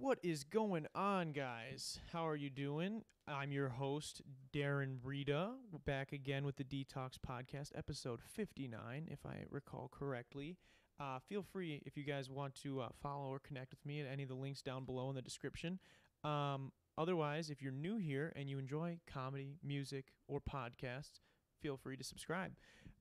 What 0.00 0.18
is 0.22 0.44
going 0.44 0.86
on, 0.94 1.32
guys? 1.32 2.00
How 2.10 2.26
are 2.26 2.34
you 2.34 2.48
doing? 2.48 3.02
I'm 3.28 3.52
your 3.52 3.68
host, 3.68 4.22
Darren 4.50 4.96
Rita, 5.04 5.50
back 5.84 6.12
again 6.12 6.46
with 6.46 6.56
the 6.56 6.64
D-Talks 6.64 7.18
Podcast, 7.18 7.72
episode 7.74 8.20
59, 8.34 9.08
if 9.10 9.18
I 9.26 9.44
recall 9.50 9.90
correctly. 9.92 10.56
Uh, 10.98 11.18
feel 11.28 11.42
free 11.42 11.82
if 11.84 11.98
you 11.98 12.04
guys 12.04 12.30
want 12.30 12.54
to 12.62 12.80
uh, 12.80 12.88
follow 13.02 13.28
or 13.28 13.40
connect 13.40 13.72
with 13.72 13.84
me 13.84 14.00
at 14.00 14.06
any 14.10 14.22
of 14.22 14.30
the 14.30 14.34
links 14.34 14.62
down 14.62 14.86
below 14.86 15.10
in 15.10 15.16
the 15.16 15.20
description. 15.20 15.78
Um, 16.24 16.72
otherwise, 16.96 17.50
if 17.50 17.60
you're 17.60 17.70
new 17.70 17.98
here 17.98 18.32
and 18.36 18.48
you 18.48 18.58
enjoy 18.58 18.96
comedy, 19.06 19.58
music, 19.62 20.06
or 20.28 20.40
podcasts, 20.40 21.20
feel 21.60 21.76
free 21.76 21.98
to 21.98 22.04
subscribe. 22.04 22.52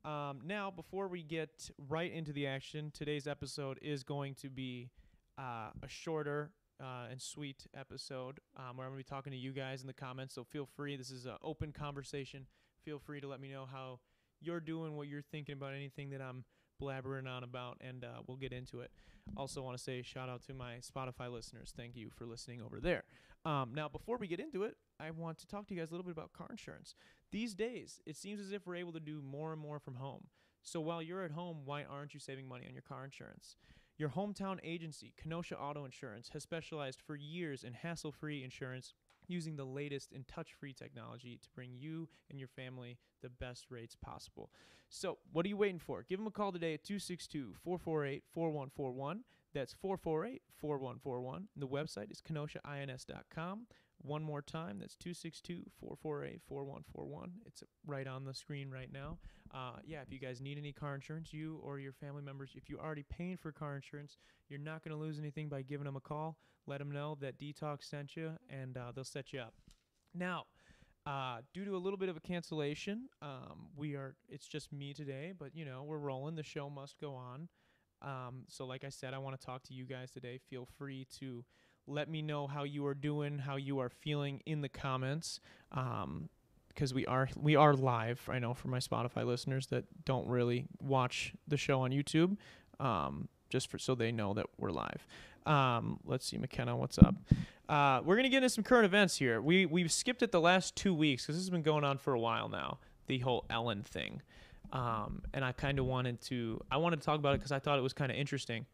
Um, 0.04 0.42
now, 0.44 0.70
before 0.70 1.08
we 1.08 1.24
get 1.24 1.70
right 1.88 2.12
into 2.12 2.34
the 2.34 2.46
action, 2.46 2.92
today's 2.94 3.26
episode 3.26 3.80
is 3.82 4.04
going 4.04 4.36
to 4.42 4.50
be 4.50 4.90
uh, 5.38 5.70
a 5.82 5.88
shorter 5.88 6.52
uh, 6.82 7.08
and 7.12 7.22
sweet 7.22 7.68
episode 7.76 8.40
um, 8.58 8.78
where 8.78 8.86
I'm 8.86 8.94
going 8.94 9.04
to 9.04 9.10
be 9.10 9.16
talking 9.16 9.32
to 9.32 9.38
you 9.38 9.52
guys 9.52 9.82
in 9.82 9.88
the 9.88 9.94
comments. 9.94 10.34
So 10.34 10.44
feel 10.44 10.66
free. 10.66 10.96
This 10.96 11.12
is 11.12 11.26
an 11.26 11.38
open 11.44 11.72
conversation. 11.72 12.46
Feel 12.84 13.00
free 13.00 13.22
to 13.22 13.28
let 13.28 13.40
me 13.40 13.50
know 13.50 13.66
how 13.70 14.00
you're 14.42 14.60
doing, 14.60 14.96
what 14.96 15.08
you're 15.08 15.22
thinking 15.22 15.54
about 15.54 15.74
anything 15.74 16.10
that 16.12 16.22
I'm 16.22 16.46
blabbering 16.82 17.28
on 17.28 17.44
about, 17.44 17.78
and 17.82 18.04
uh, 18.04 18.22
we'll 18.26 18.38
get 18.38 18.54
into 18.54 18.80
it. 18.80 18.92
Also, 19.38 19.62
want 19.62 19.78
to 19.78 19.84
say 19.84 20.02
shout 20.02 20.30
out 20.30 20.42
to 20.48 20.54
my 20.54 20.76
Spotify 20.76 21.32
listeners. 21.32 21.74
Thank 21.76 21.96
you 21.96 22.10
for 22.18 22.26
listening 22.26 22.62
over 22.62 22.80
there. 22.80 23.04
Um, 23.46 23.72
now, 23.74 23.88
before 23.88 24.18
we 24.18 24.28
get 24.28 24.40
into 24.40 24.64
it, 24.64 24.76
I 25.00 25.12
want 25.12 25.38
to 25.40 25.48
talk 25.48 25.68
to 25.68 25.74
you 25.74 25.80
guys 25.80 25.90
a 25.90 25.94
little 25.94 26.06
bit 26.06 26.14
about 26.14 26.34
car 26.34 26.48
insurance. 26.50 26.96
These 27.32 27.54
days, 27.54 28.02
it 28.06 28.18
seems 28.18 28.40
as 28.40 28.52
if 28.52 28.66
we're 28.66 28.76
able 28.76 28.94
to 28.94 29.00
do 29.00 29.22
more 29.22 29.52
and 29.52 29.62
more 29.62 29.80
from 29.80 29.96
home. 29.96 30.28
So 30.62 30.82
while 30.82 31.02
you're 31.02 31.24
at 31.24 31.32
home, 31.32 31.60
why 31.66 31.84
aren't 31.84 32.14
you 32.14 32.20
saving 32.20 32.48
money 32.48 32.66
on 32.68 32.74
your 32.74 32.82
car 32.82 33.06
insurance? 33.06 33.56
Your 34.00 34.08
hometown 34.08 34.60
agency, 34.64 35.12
Kenosha 35.22 35.60
Auto 35.60 35.84
Insurance, 35.84 36.30
has 36.32 36.42
specialized 36.42 37.02
for 37.06 37.18
years 37.18 37.66
in 37.66 37.74
hassle 37.74 38.14
free 38.14 38.46
insurance 38.46 38.94
using 39.28 39.58
the 39.58 39.66
latest 39.66 40.14
in 40.14 40.24
touch 40.24 40.54
free 40.54 40.72
technology 40.72 41.38
to 41.44 41.50
bring 41.54 41.72
you 41.76 42.08
and 42.30 42.40
your 42.40 42.48
family 42.48 42.98
the 43.22 43.30
best 43.30 43.66
rates 43.70 43.98
possible. 44.02 44.52
So, 44.88 45.18
what 45.34 45.46
are 45.46 45.50
you 45.50 45.58
waiting 45.58 45.80
for? 45.80 46.06
Give 46.08 46.18
them 46.18 46.28
a 46.28 46.32
call 46.32 46.54
today 46.54 46.74
at 46.76 46.86
262 46.86 47.56
448 47.62 48.24
4141. 48.32 49.26
That's 49.54 49.74
448 49.74 50.44
4141. 50.56 51.50
The 51.58 51.68
website 51.68 52.10
is 52.10 52.22
kenoshains.com. 52.22 53.68
One 54.02 54.24
more 54.24 54.42
time, 54.42 54.78
that's 54.80 54.96
262 54.96 55.64
448 55.80 56.42
4141. 56.48 57.32
It's 57.46 57.64
right 57.86 58.08
on 58.08 58.24
the 58.24 58.34
screen 58.34 58.72
right 58.72 58.92
now. 58.92 59.18
Uh, 59.54 59.78
yeah, 59.86 60.02
if 60.02 60.12
you 60.12 60.20
guys 60.20 60.40
need 60.40 60.58
any 60.58 60.72
car 60.72 60.96
insurance, 60.96 61.34
you 61.34 61.60
or 61.64 61.80
your 61.80 61.92
family 61.92 62.22
members, 62.22 62.52
if 62.56 62.70
you're 62.70 62.80
already 62.80 63.04
paying 63.10 63.36
for 63.36 63.52
car 63.52 63.76
insurance, 63.76 64.18
you're 64.48 64.60
not 64.60 64.84
going 64.84 64.96
to 64.96 65.02
lose 65.02 65.20
anything 65.20 65.50
by 65.50 65.62
giving 65.62 65.86
them 65.86 65.98
a 65.98 66.02
call. 66.02 66.38
Let 66.66 66.80
them 66.80 66.92
know 66.92 67.18
that 67.20 67.38
D-Talks 67.38 67.90
sent 67.90 68.16
you, 68.16 68.34
and 68.50 68.78
uh, 68.78 68.92
they'll 68.94 69.04
set 69.04 69.34
you 69.34 69.40
up. 69.40 69.54
Now, 70.14 70.46
uh, 71.06 71.40
due 71.54 71.66
to 71.66 71.76
a 71.76 71.78
little 71.78 71.98
bit 71.98 72.10
of 72.10 72.16
a 72.16 72.20
cancellation, 72.20 73.10
um, 73.22 73.68
we 73.76 73.96
are. 73.96 74.16
It's 74.28 74.48
just 74.48 74.72
me 74.72 74.94
today, 74.94 75.34
but 75.38 75.56
you 75.56 75.66
know 75.66 75.84
we're 75.84 75.98
rolling. 75.98 76.36
The 76.36 76.44
show 76.44 76.70
must 76.70 77.00
go 77.00 77.16
on. 77.16 77.50
Um, 78.02 78.44
so, 78.48 78.66
like 78.66 78.84
I 78.84 78.90
said, 78.90 79.14
I 79.14 79.18
want 79.18 79.40
to 79.40 79.46
talk 79.46 79.64
to 79.64 79.74
you 79.74 79.86
guys 79.86 80.12
today. 80.12 80.40
Feel 80.50 80.68
free 80.78 81.08
to 81.20 81.44
let 81.90 82.10
me 82.10 82.22
know 82.22 82.48
how 82.48 82.64
you 82.64 82.86
are 82.86 82.94
doing, 82.94 83.40
how 83.40 83.56
you 83.56 83.80
are 83.80 83.90
feeling 83.90 84.42
in 84.46 84.62
the 84.62 84.70
comments. 84.70 85.40
Um, 85.72 86.30
because 86.70 86.94
we 86.94 87.06
are 87.08 87.28
we 87.36 87.58
are 87.58 87.74
live. 87.74 88.22
I 88.32 88.40
know 88.40 88.54
for 88.54 88.70
my 88.70 88.78
Spotify 88.78 89.26
listeners 89.26 89.68
that 89.68 89.84
don't 90.06 90.26
really 90.28 90.66
watch 90.80 91.34
the 91.46 91.58
show 91.58 91.82
on 91.82 91.92
YouTube, 91.92 92.38
um, 92.80 93.28
just 93.50 93.70
for 93.70 93.78
so 93.78 93.96
they 93.96 94.14
know 94.14 94.34
that 94.36 94.46
we're 94.58 94.72
live. 94.72 95.06
Um, 95.46 96.00
let's 96.06 96.26
see, 96.26 96.38
McKenna, 96.38 96.78
what's 96.78 96.98
up? 96.98 97.16
Uh, 97.68 98.02
we're 98.06 98.16
gonna 98.16 98.30
get 98.30 98.38
into 98.38 98.50
some 98.50 98.64
current 98.64 98.86
events 98.86 99.18
here. 99.18 99.42
We 99.42 99.66
we've 99.66 99.92
skipped 99.92 100.22
it 100.22 100.32
the 100.32 100.40
last 100.40 100.76
two 100.78 100.94
weeks 100.94 101.24
because 101.24 101.36
this 101.36 101.44
has 101.44 101.50
been 101.50 101.64
going 101.64 101.84
on 101.84 101.98
for 101.98 102.14
a 102.14 102.20
while 102.20 102.48
now. 102.48 102.80
The 103.08 103.20
whole 103.20 103.46
Ellen 103.50 103.84
thing, 103.84 104.22
um, 104.72 105.24
and 105.34 105.44
I 105.44 105.52
kind 105.52 105.80
of 105.80 105.86
wanted 105.86 106.22
to 106.22 106.62
I 106.72 106.78
wanted 106.78 107.02
to 107.02 107.06
talk 107.06 107.20
about 107.20 107.36
it 107.36 107.40
because 107.40 107.52
I 107.52 107.60
thought 107.60 107.78
it 107.78 107.82
was 107.82 107.94
kind 107.94 108.10
of 108.12 108.18
interesting 108.18 108.66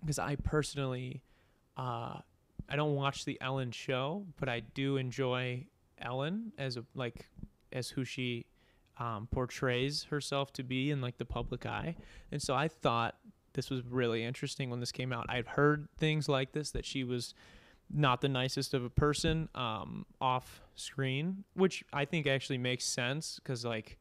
because 0.00 0.18
I 0.18 0.36
personally. 0.36 1.22
Uh, 1.76 2.18
I 2.68 2.76
don't 2.76 2.94
watch 2.94 3.24
the 3.24 3.38
Ellen 3.40 3.70
show, 3.70 4.26
but 4.38 4.48
I 4.48 4.60
do 4.60 4.96
enjoy 4.96 5.66
Ellen 5.98 6.52
as 6.58 6.76
a 6.76 6.84
like 6.94 7.28
as 7.72 7.88
who 7.88 8.04
she 8.04 8.46
um, 8.98 9.28
portrays 9.30 10.04
herself 10.04 10.52
to 10.54 10.62
be 10.62 10.90
in 10.90 11.00
like 11.00 11.18
the 11.18 11.24
public 11.24 11.66
eye. 11.66 11.96
And 12.30 12.40
so 12.40 12.54
I 12.54 12.68
thought 12.68 13.16
this 13.54 13.70
was 13.70 13.84
really 13.84 14.24
interesting 14.24 14.70
when 14.70 14.80
this 14.80 14.92
came 14.92 15.12
out. 15.12 15.26
I've 15.28 15.46
heard 15.46 15.88
things 15.98 16.28
like 16.28 16.52
this 16.52 16.70
that 16.72 16.84
she 16.84 17.04
was 17.04 17.34
not 17.92 18.20
the 18.20 18.28
nicest 18.28 18.74
of 18.74 18.84
a 18.84 18.90
person 18.90 19.48
um, 19.54 20.06
off 20.20 20.62
screen, 20.74 21.44
which 21.54 21.84
I 21.92 22.04
think 22.04 22.26
actually 22.26 22.58
makes 22.58 22.84
sense 22.84 23.38
because 23.42 23.64
like 23.64 23.98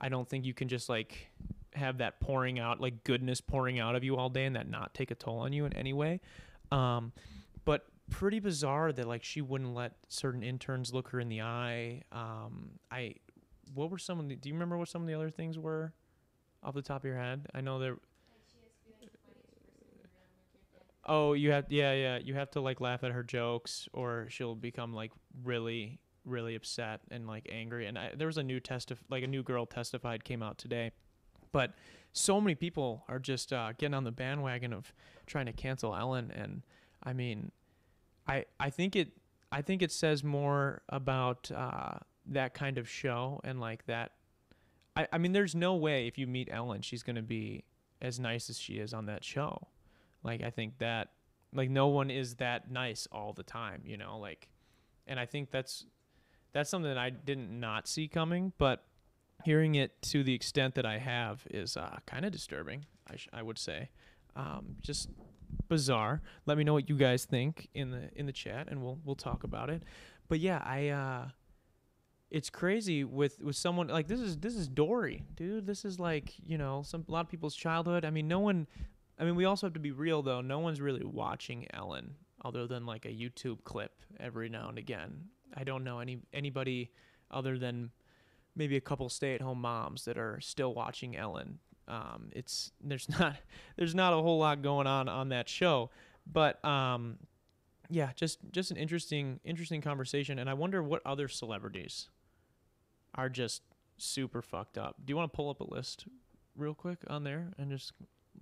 I 0.00 0.08
don't 0.08 0.28
think 0.28 0.44
you 0.44 0.54
can 0.54 0.68
just 0.68 0.88
like 0.88 1.28
have 1.74 1.98
that 1.98 2.20
pouring 2.20 2.58
out 2.58 2.80
like 2.80 3.04
goodness 3.04 3.40
pouring 3.40 3.78
out 3.78 3.94
of 3.94 4.04
you 4.04 4.16
all 4.16 4.28
day 4.28 4.44
and 4.44 4.56
that 4.56 4.68
not 4.68 4.94
take 4.94 5.10
a 5.10 5.14
toll 5.14 5.38
on 5.38 5.52
you 5.52 5.64
in 5.66 5.72
any 5.74 5.92
way. 5.92 6.20
Um, 6.70 7.12
pretty 8.10 8.40
bizarre 8.40 8.92
that 8.92 9.06
like 9.06 9.24
she 9.24 9.40
wouldn't 9.40 9.74
let 9.74 9.92
certain 10.08 10.42
interns 10.42 10.92
look 10.92 11.08
her 11.10 11.20
in 11.20 11.28
the 11.28 11.42
eye. 11.42 12.02
Um, 12.12 12.72
I, 12.90 13.14
what 13.74 13.90
were 13.90 13.98
some 13.98 14.18
of 14.20 14.28
the? 14.28 14.36
Do 14.36 14.48
you 14.48 14.54
remember 14.54 14.76
what 14.76 14.88
some 14.88 15.02
of 15.02 15.08
the 15.08 15.14
other 15.14 15.30
things 15.30 15.58
were, 15.58 15.92
off 16.62 16.74
the 16.74 16.82
top 16.82 17.02
of 17.02 17.04
your 17.04 17.18
head? 17.18 17.46
I 17.54 17.60
know 17.60 17.78
there. 17.78 17.96
Oh, 21.08 21.34
you 21.34 21.52
have 21.52 21.66
yeah 21.68 21.92
yeah 21.92 22.18
you 22.18 22.34
have 22.34 22.50
to 22.52 22.60
like 22.60 22.80
laugh 22.80 23.04
at 23.04 23.12
her 23.12 23.22
jokes 23.22 23.88
or 23.92 24.26
she'll 24.28 24.56
become 24.56 24.92
like 24.92 25.12
really 25.44 26.00
really 26.24 26.56
upset 26.56 27.00
and 27.10 27.26
like 27.26 27.48
angry. 27.50 27.86
And 27.86 27.96
I, 27.96 28.10
there 28.16 28.26
was 28.26 28.38
a 28.38 28.42
new 28.42 28.60
testif 28.60 28.98
like 29.08 29.22
a 29.22 29.28
new 29.28 29.42
girl 29.42 29.66
testified 29.66 30.24
came 30.24 30.42
out 30.42 30.58
today, 30.58 30.90
but 31.52 31.74
so 32.12 32.40
many 32.40 32.54
people 32.54 33.04
are 33.08 33.18
just 33.18 33.52
uh, 33.52 33.72
getting 33.78 33.94
on 33.94 34.04
the 34.04 34.10
bandwagon 34.10 34.72
of 34.72 34.92
trying 35.26 35.46
to 35.46 35.52
cancel 35.52 35.94
Ellen 35.94 36.32
and 36.34 36.62
I 37.04 37.12
mean 37.12 37.52
I 38.26 38.44
I 38.58 38.70
think 38.70 38.96
it 38.96 39.12
I 39.52 39.62
think 39.62 39.82
it 39.82 39.92
says 39.92 40.24
more 40.24 40.82
about 40.88 41.50
uh, 41.50 41.98
that 42.26 42.54
kind 42.54 42.78
of 42.78 42.88
show 42.88 43.40
and 43.44 43.60
like 43.60 43.86
that. 43.86 44.12
I 44.96 45.06
I 45.12 45.18
mean, 45.18 45.32
there's 45.32 45.54
no 45.54 45.74
way 45.76 46.06
if 46.06 46.18
you 46.18 46.26
meet 46.26 46.48
Ellen, 46.50 46.82
she's 46.82 47.02
gonna 47.02 47.22
be 47.22 47.64
as 48.02 48.20
nice 48.20 48.50
as 48.50 48.58
she 48.58 48.74
is 48.74 48.92
on 48.92 49.06
that 49.06 49.24
show. 49.24 49.68
Like 50.22 50.42
I 50.42 50.50
think 50.50 50.78
that 50.78 51.08
like 51.52 51.70
no 51.70 51.88
one 51.88 52.10
is 52.10 52.36
that 52.36 52.70
nice 52.70 53.06
all 53.12 53.32
the 53.32 53.42
time, 53.42 53.82
you 53.86 53.96
know. 53.96 54.18
Like, 54.18 54.48
and 55.06 55.18
I 55.18 55.26
think 55.26 55.50
that's 55.50 55.84
that's 56.52 56.70
something 56.70 56.88
that 56.88 56.98
I 56.98 57.10
didn't 57.10 57.58
not 57.58 57.86
see 57.88 58.08
coming, 58.08 58.52
but 58.58 58.84
hearing 59.44 59.74
it 59.74 60.00
to 60.02 60.22
the 60.22 60.34
extent 60.34 60.74
that 60.74 60.86
I 60.86 60.98
have 60.98 61.46
is 61.50 61.76
uh, 61.76 61.98
kind 62.06 62.24
of 62.24 62.32
disturbing. 62.32 62.86
I 63.08 63.16
sh- 63.16 63.28
I 63.32 63.42
would 63.42 63.58
say, 63.58 63.90
um, 64.34 64.76
just 64.80 65.08
bizarre. 65.68 66.22
Let 66.46 66.58
me 66.58 66.64
know 66.64 66.72
what 66.72 66.88
you 66.88 66.96
guys 66.96 67.24
think 67.24 67.68
in 67.74 67.90
the 67.90 68.10
in 68.14 68.26
the 68.26 68.32
chat, 68.32 68.68
and 68.70 68.82
we'll 68.82 68.98
we'll 69.04 69.16
talk 69.16 69.44
about 69.44 69.70
it. 69.70 69.82
But 70.28 70.40
yeah, 70.40 70.62
I 70.64 70.88
uh, 70.88 71.28
it's 72.30 72.50
crazy 72.50 73.04
with 73.04 73.40
with 73.40 73.56
someone 73.56 73.88
like 73.88 74.08
this 74.08 74.20
is 74.20 74.38
this 74.38 74.54
is 74.54 74.68
Dory, 74.68 75.24
dude. 75.34 75.66
This 75.66 75.84
is 75.84 75.98
like 75.98 76.34
you 76.44 76.58
know 76.58 76.82
some 76.84 77.04
a 77.08 77.12
lot 77.12 77.20
of 77.20 77.28
people's 77.28 77.56
childhood. 77.56 78.04
I 78.04 78.10
mean, 78.10 78.28
no 78.28 78.40
one. 78.40 78.66
I 79.18 79.24
mean, 79.24 79.34
we 79.34 79.46
also 79.46 79.66
have 79.66 79.74
to 79.74 79.80
be 79.80 79.92
real 79.92 80.22
though. 80.22 80.40
No 80.40 80.58
one's 80.58 80.80
really 80.80 81.04
watching 81.04 81.66
Ellen 81.72 82.16
other 82.44 82.66
than 82.66 82.84
like 82.84 83.04
a 83.06 83.08
YouTube 83.08 83.64
clip 83.64 83.92
every 84.20 84.48
now 84.48 84.68
and 84.68 84.78
again. 84.78 85.28
I 85.56 85.64
don't 85.64 85.84
know 85.84 86.00
any 86.00 86.18
anybody 86.32 86.92
other 87.30 87.58
than 87.58 87.90
maybe 88.54 88.76
a 88.76 88.80
couple 88.80 89.08
stay-at-home 89.08 89.60
moms 89.60 90.04
that 90.06 90.16
are 90.16 90.40
still 90.40 90.74
watching 90.74 91.16
Ellen 91.16 91.58
um, 91.88 92.30
it's 92.32 92.72
there's 92.82 93.08
not 93.20 93.36
there's 93.76 93.94
not 93.94 94.12
a 94.12 94.16
whole 94.16 94.38
lot 94.38 94.62
going 94.62 94.86
on 94.86 95.08
on 95.08 95.30
that 95.30 95.48
show, 95.48 95.90
but 96.30 96.64
um, 96.64 97.18
yeah, 97.90 98.10
just 98.14 98.38
just 98.50 98.70
an 98.70 98.76
interesting 98.76 99.40
interesting 99.44 99.80
conversation, 99.80 100.38
and 100.38 100.50
I 100.50 100.54
wonder 100.54 100.82
what 100.82 101.02
other 101.04 101.28
celebrities 101.28 102.08
are 103.14 103.28
just 103.28 103.62
super 103.98 104.42
fucked 104.42 104.78
up. 104.78 104.96
Do 105.04 105.12
you 105.12 105.16
want 105.16 105.32
to 105.32 105.36
pull 105.36 105.48
up 105.48 105.60
a 105.60 105.64
list 105.64 106.06
real 106.56 106.74
quick 106.74 106.98
on 107.08 107.24
there 107.24 107.52
and 107.58 107.70
just 107.70 107.92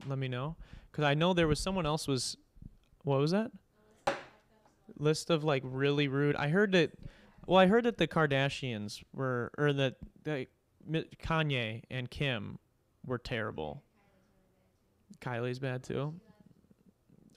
let 0.07 0.19
me 0.19 0.29
know? 0.29 0.57
Because 0.91 1.05
I 1.05 1.15
know 1.15 1.35
there 1.35 1.49
was 1.49 1.61
someone 1.61 1.87
else 1.87 2.09
was 2.09 2.37
what 3.03 3.21
was 3.21 3.31
that? 3.33 3.51
List 4.99 5.31
of 5.31 5.45
like 5.45 5.63
really 5.65 6.09
rude. 6.09 6.37
I 6.37 6.49
heard 6.49 6.73
that. 6.73 6.93
Well, 7.47 7.59
I 7.59 7.67
heard 7.67 7.85
that 7.85 7.99
the 7.99 8.09
Kardashians 8.09 9.03
were, 9.13 9.53
or 9.59 9.75
that, 9.75 9.97
that 10.23 10.47
Kanye 11.23 11.83
and 11.91 12.11
Kim 12.11 12.59
were 13.07 13.19
terrible. 13.19 13.83
Kylie's 15.21 15.59
bad 15.59 15.83
too. 15.83 16.15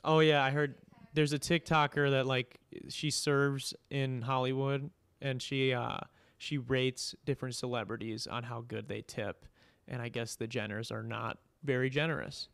Oh 0.04 0.20
yeah, 0.20 0.44
I 0.44 0.52
heard 0.52 0.76
there's 1.14 1.34
a 1.34 1.40
TikToker 1.40 2.12
that 2.12 2.26
like 2.26 2.60
she 2.90 3.10
serves 3.10 3.74
in 3.90 4.22
Hollywood 4.22 4.90
and 5.22 5.42
she 5.42 5.74
uh 5.74 5.98
she 6.38 6.58
rates 6.58 7.16
different 7.26 7.56
celebrities 7.56 8.28
on 8.28 8.44
how 8.44 8.62
good 8.62 8.88
they 8.88 9.02
tip 9.02 9.46
and 9.88 10.02
I 10.02 10.10
guess 10.10 10.36
the 10.36 10.48
Jenners 10.48 10.92
are 10.92 11.04
not 11.04 11.40
very 11.64 11.90
generous. 11.90 12.50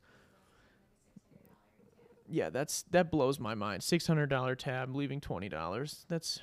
yeah, 2.29 2.49
that's 2.49 2.83
that 2.91 3.11
blows 3.11 3.39
my 3.39 3.53
mind. 3.55 3.83
Six 3.83 4.07
hundred 4.07 4.27
dollar 4.29 4.55
tab, 4.55 4.95
leaving 4.95 5.19
twenty 5.21 5.49
dollars. 5.49 6.05
That's 6.07 6.39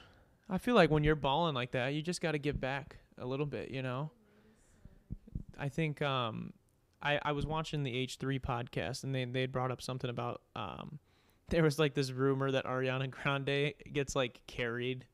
I 0.49 0.59
feel 0.59 0.75
like 0.75 0.91
when 0.91 1.05
you're 1.05 1.17
balling 1.17 1.55
like 1.55 1.73
that, 1.73 1.95
you 1.95 2.03
just 2.03 2.21
got 2.21 2.33
to 2.33 2.39
give 2.39 2.61
back 2.61 2.97
a 3.19 3.27
little 3.27 3.47
bit, 3.47 3.71
you 3.71 3.83
know. 3.83 4.11
I 5.59 5.69
think 5.69 6.03
um, 6.03 6.53
I 7.03 7.19
I 7.23 7.33
was 7.33 7.47
watching 7.47 7.83
the 7.83 7.97
H 7.97 8.17
three 8.17 8.39
podcast 8.39 9.05
and 9.05 9.15
they 9.15 9.25
they 9.25 9.47
brought 9.47 9.71
up 9.71 9.83
something 9.83 10.11
about 10.11 10.43
um, 10.57 10.99
there 11.49 11.63
was 11.63 11.79
like 11.79 11.95
this 11.95 12.11
rumor 12.13 12.51
that 12.51 12.65
Ariana 12.65 13.11
Grande 13.11 13.75
gets 13.93 14.15
like 14.15 14.41
carried 14.47 15.07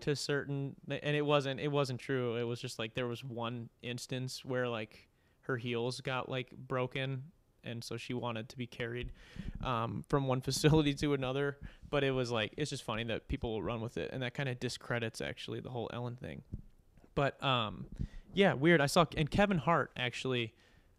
to 0.00 0.14
certain 0.14 0.76
and 0.88 1.16
it 1.16 1.24
wasn't 1.24 1.60
it 1.60 1.68
wasn't 1.68 2.00
true. 2.00 2.36
It 2.36 2.44
was 2.44 2.60
just 2.60 2.78
like 2.78 2.94
there 2.94 3.06
was 3.06 3.24
one 3.24 3.68
instance 3.82 4.44
where 4.44 4.68
like 4.68 5.08
her 5.42 5.56
heels 5.56 6.00
got 6.00 6.28
like 6.28 6.50
broken 6.50 7.24
and 7.64 7.82
so 7.82 7.96
she 7.96 8.14
wanted 8.14 8.48
to 8.48 8.56
be 8.56 8.66
carried 8.66 9.12
um, 9.62 10.04
from 10.08 10.26
one 10.26 10.40
facility 10.48 10.94
to 10.94 11.14
another. 11.14 11.58
But 11.90 12.04
it 12.04 12.10
was 12.10 12.30
like 12.30 12.54
it's 12.56 12.70
just 12.70 12.82
funny 12.82 13.04
that 13.04 13.28
people 13.28 13.52
will 13.52 13.62
run 13.62 13.80
with 13.80 13.96
it, 13.96 14.10
and 14.12 14.22
that 14.22 14.34
kind 14.34 14.48
of 14.48 14.58
discredits 14.60 15.20
actually 15.20 15.60
the 15.60 15.70
whole 15.70 15.90
Ellen 15.92 16.16
thing. 16.16 16.42
But 17.14 17.42
um, 17.42 17.86
yeah, 18.34 18.54
weird. 18.54 18.80
I 18.80 18.86
saw 18.86 19.06
and 19.16 19.30
Kevin 19.30 19.58
Hart 19.58 19.92
actually. 19.96 20.54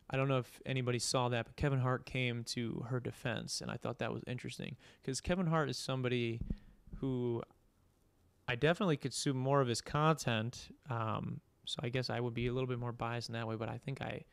I 0.09 0.17
don't 0.17 0.27
know 0.27 0.39
if 0.39 0.59
anybody 0.65 0.99
saw 0.99 1.29
that, 1.29 1.45
but 1.45 1.55
Kevin 1.55 1.79
Hart 1.79 2.05
came 2.05 2.43
to 2.45 2.85
her 2.89 2.99
defense, 2.99 3.61
and 3.61 3.69
I 3.69 3.77
thought 3.77 3.99
that 3.99 4.11
was 4.11 4.23
interesting 4.25 4.75
because 5.01 5.21
Kevin 5.21 5.47
Hart 5.47 5.69
is 5.69 5.77
somebody 5.77 6.41
who 6.99 7.43
I 8.47 8.55
definitely 8.55 8.97
consume 8.97 9.37
more 9.37 9.61
of 9.61 9.67
his 9.67 9.81
content. 9.81 10.75
Um, 10.89 11.41
so 11.65 11.77
I 11.83 11.89
guess 11.89 12.09
I 12.09 12.19
would 12.19 12.33
be 12.33 12.47
a 12.47 12.53
little 12.53 12.67
bit 12.67 12.79
more 12.79 12.91
biased 12.91 13.29
in 13.29 13.33
that 13.33 13.47
way, 13.47 13.55
but 13.55 13.69
I 13.69 13.77
think 13.77 14.01
I 14.01 14.23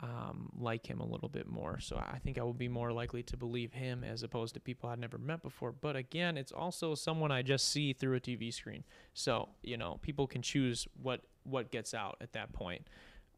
um, 0.00 0.50
like 0.56 0.88
him 0.88 1.00
a 1.00 1.06
little 1.06 1.28
bit 1.28 1.46
more. 1.46 1.78
So 1.80 1.96
I 1.96 2.18
think 2.18 2.38
I 2.38 2.42
would 2.42 2.56
be 2.56 2.68
more 2.68 2.92
likely 2.92 3.22
to 3.24 3.36
believe 3.36 3.72
him 3.72 4.04
as 4.04 4.22
opposed 4.22 4.54
to 4.54 4.60
people 4.60 4.88
I'd 4.88 4.98
never 4.98 5.18
met 5.18 5.42
before. 5.42 5.72
But 5.72 5.96
again, 5.96 6.38
it's 6.38 6.52
also 6.52 6.94
someone 6.94 7.30
I 7.30 7.42
just 7.42 7.68
see 7.68 7.92
through 7.92 8.16
a 8.16 8.20
TV 8.20 8.52
screen. 8.52 8.84
So 9.12 9.50
you 9.62 9.76
know, 9.76 9.98
people 10.02 10.26
can 10.26 10.40
choose 10.40 10.86
what 11.02 11.22
what 11.42 11.70
gets 11.70 11.94
out 11.94 12.16
at 12.20 12.32
that 12.32 12.52
point. 12.52 12.88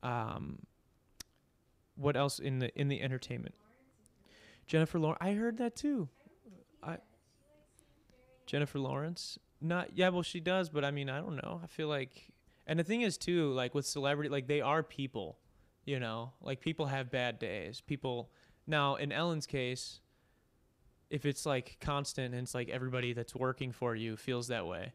Um, 0.03 0.61
what 2.01 2.17
else 2.17 2.39
in 2.39 2.59
the 2.59 2.79
in 2.79 2.89
the 2.89 3.03
entertainment? 3.03 3.55
Jennifer 4.67 4.99
Lawrence. 4.99 5.19
I 5.21 5.33
heard 5.33 5.59
that 5.59 5.77
too. 5.77 6.09
I 6.83 6.99
Jennifer 8.47 8.79
Lawrence. 8.79 9.39
Not 9.61 9.91
yeah, 9.97 10.09
well 10.09 10.23
she 10.23 10.41
does, 10.41 10.69
but 10.69 10.85
I 10.85 10.91
mean 10.91 11.11
I 11.11 11.21
don't 11.21 11.37
know. 11.37 11.61
I 11.63 11.67
feel 11.67 11.89
like, 11.89 12.33
and 12.67 12.79
the 12.79 12.85
thing 12.85 13.03
is 13.03 13.19
too, 13.19 13.53
like 13.53 13.75
with 13.75 13.87
celebrity, 13.87 14.31
like 14.31 14.47
they 14.47 14.61
are 14.61 14.83
people 14.83 15.39
you 15.85 15.99
know, 15.99 16.33
like 16.41 16.61
people 16.61 16.87
have 16.87 17.11
bad 17.11 17.39
days. 17.39 17.81
People 17.81 18.31
now 18.67 18.97
in 18.97 19.13
Ellen's 19.13 19.47
case, 19.47 20.01
if 21.11 21.27
it's 21.27 21.45
like 21.45 21.79
constant 21.81 22.35
and 22.35 22.45
it's 22.45 22.55
like 22.55 22.69
everybody 22.69 23.13
that's 23.13 23.35
working 23.35 23.73
for 23.73 23.95
you 23.95 24.17
feels 24.17 24.49
that 24.49 24.67
way, 24.67 24.93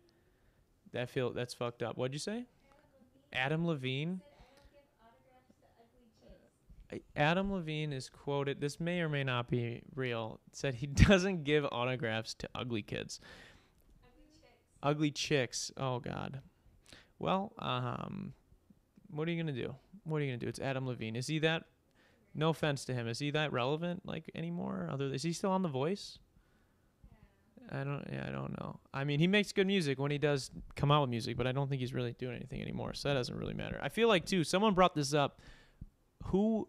that 0.93 1.09
feel 1.09 1.33
that's 1.33 1.53
fucked 1.53 1.83
up. 1.83 1.97
What'd 1.97 2.13
you 2.13 2.19
say? 2.19 2.45
Adam 3.33 3.65
Levine. 3.65 3.65
Adam 3.65 3.65
Levine 3.65 4.21
is 7.15 8.09
quoted. 8.09 8.61
This 8.61 8.79
may 8.79 9.01
or 9.01 9.09
may 9.09 9.23
not 9.23 9.49
be 9.49 9.81
real. 9.95 10.39
Said 10.51 10.75
he 10.75 10.87
doesn't 11.07 11.43
give 11.43 11.65
autographs 11.71 12.33
to 12.35 12.49
ugly 12.55 12.81
kids. 12.81 13.19
Ugly 14.03 14.25
chicks. 14.33 14.79
Ugly 14.83 15.11
chicks. 15.11 15.71
Oh 15.77 15.99
God. 15.99 16.41
Well, 17.19 17.53
um, 17.59 18.33
what 19.09 19.27
are 19.27 19.31
you 19.31 19.41
gonna 19.41 19.53
do? 19.53 19.75
What 20.03 20.17
are 20.17 20.25
you 20.25 20.31
gonna 20.31 20.37
do? 20.37 20.47
It's 20.47 20.59
Adam 20.59 20.85
Levine. 20.87 21.15
Is 21.15 21.27
he 21.27 21.39
that? 21.39 21.63
No 22.33 22.49
offense 22.49 22.83
to 22.85 22.93
him. 22.93 23.07
Is 23.07 23.19
he 23.19 23.31
that 23.31 23.53
relevant 23.53 24.05
like 24.05 24.29
anymore? 24.35 24.89
Other 24.91 25.05
is 25.13 25.23
he 25.23 25.31
still 25.31 25.51
on 25.51 25.61
The 25.61 25.69
Voice? 25.69 26.19
I 27.71 27.83
don't. 27.83 28.05
Yeah, 28.11 28.25
I 28.27 28.31
don't 28.31 28.51
know. 28.59 28.79
I 28.93 29.03
mean, 29.03 29.19
he 29.19 29.27
makes 29.27 29.51
good 29.51 29.67
music 29.67 29.99
when 29.99 30.11
he 30.11 30.17
does 30.17 30.51
come 30.75 30.91
out 30.91 31.01
with 31.01 31.09
music, 31.09 31.37
but 31.37 31.47
I 31.47 31.51
don't 31.51 31.69
think 31.69 31.79
he's 31.79 31.93
really 31.93 32.13
doing 32.13 32.35
anything 32.35 32.61
anymore. 32.61 32.93
So 32.93 33.09
that 33.09 33.15
doesn't 33.15 33.35
really 33.35 33.53
matter. 33.53 33.79
I 33.81 33.89
feel 33.89 34.07
like 34.07 34.25
too. 34.25 34.43
Someone 34.43 34.73
brought 34.73 34.95
this 34.95 35.13
up. 35.13 35.41
Who? 36.25 36.67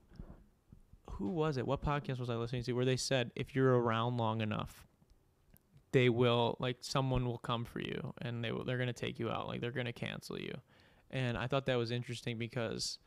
Who 1.12 1.28
was 1.28 1.56
it? 1.56 1.66
What 1.66 1.82
podcast 1.82 2.18
was 2.18 2.28
I 2.30 2.34
listening 2.34 2.62
to 2.64 2.72
where 2.72 2.84
they 2.84 2.96
said 2.96 3.30
if 3.34 3.54
you're 3.54 3.78
around 3.78 4.16
long 4.18 4.40
enough, 4.40 4.86
they 5.92 6.08
will 6.08 6.56
like 6.60 6.76
someone 6.80 7.24
will 7.24 7.38
come 7.38 7.64
for 7.64 7.80
you 7.80 8.12
and 8.20 8.44
they 8.44 8.52
will, 8.52 8.64
they're 8.64 8.78
gonna 8.78 8.92
take 8.92 9.18
you 9.18 9.30
out. 9.30 9.46
Like 9.48 9.60
they're 9.60 9.70
gonna 9.70 9.92
cancel 9.92 10.38
you. 10.38 10.52
And 11.10 11.38
I 11.38 11.46
thought 11.46 11.66
that 11.66 11.76
was 11.76 11.90
interesting 11.90 12.36
because, 12.36 12.98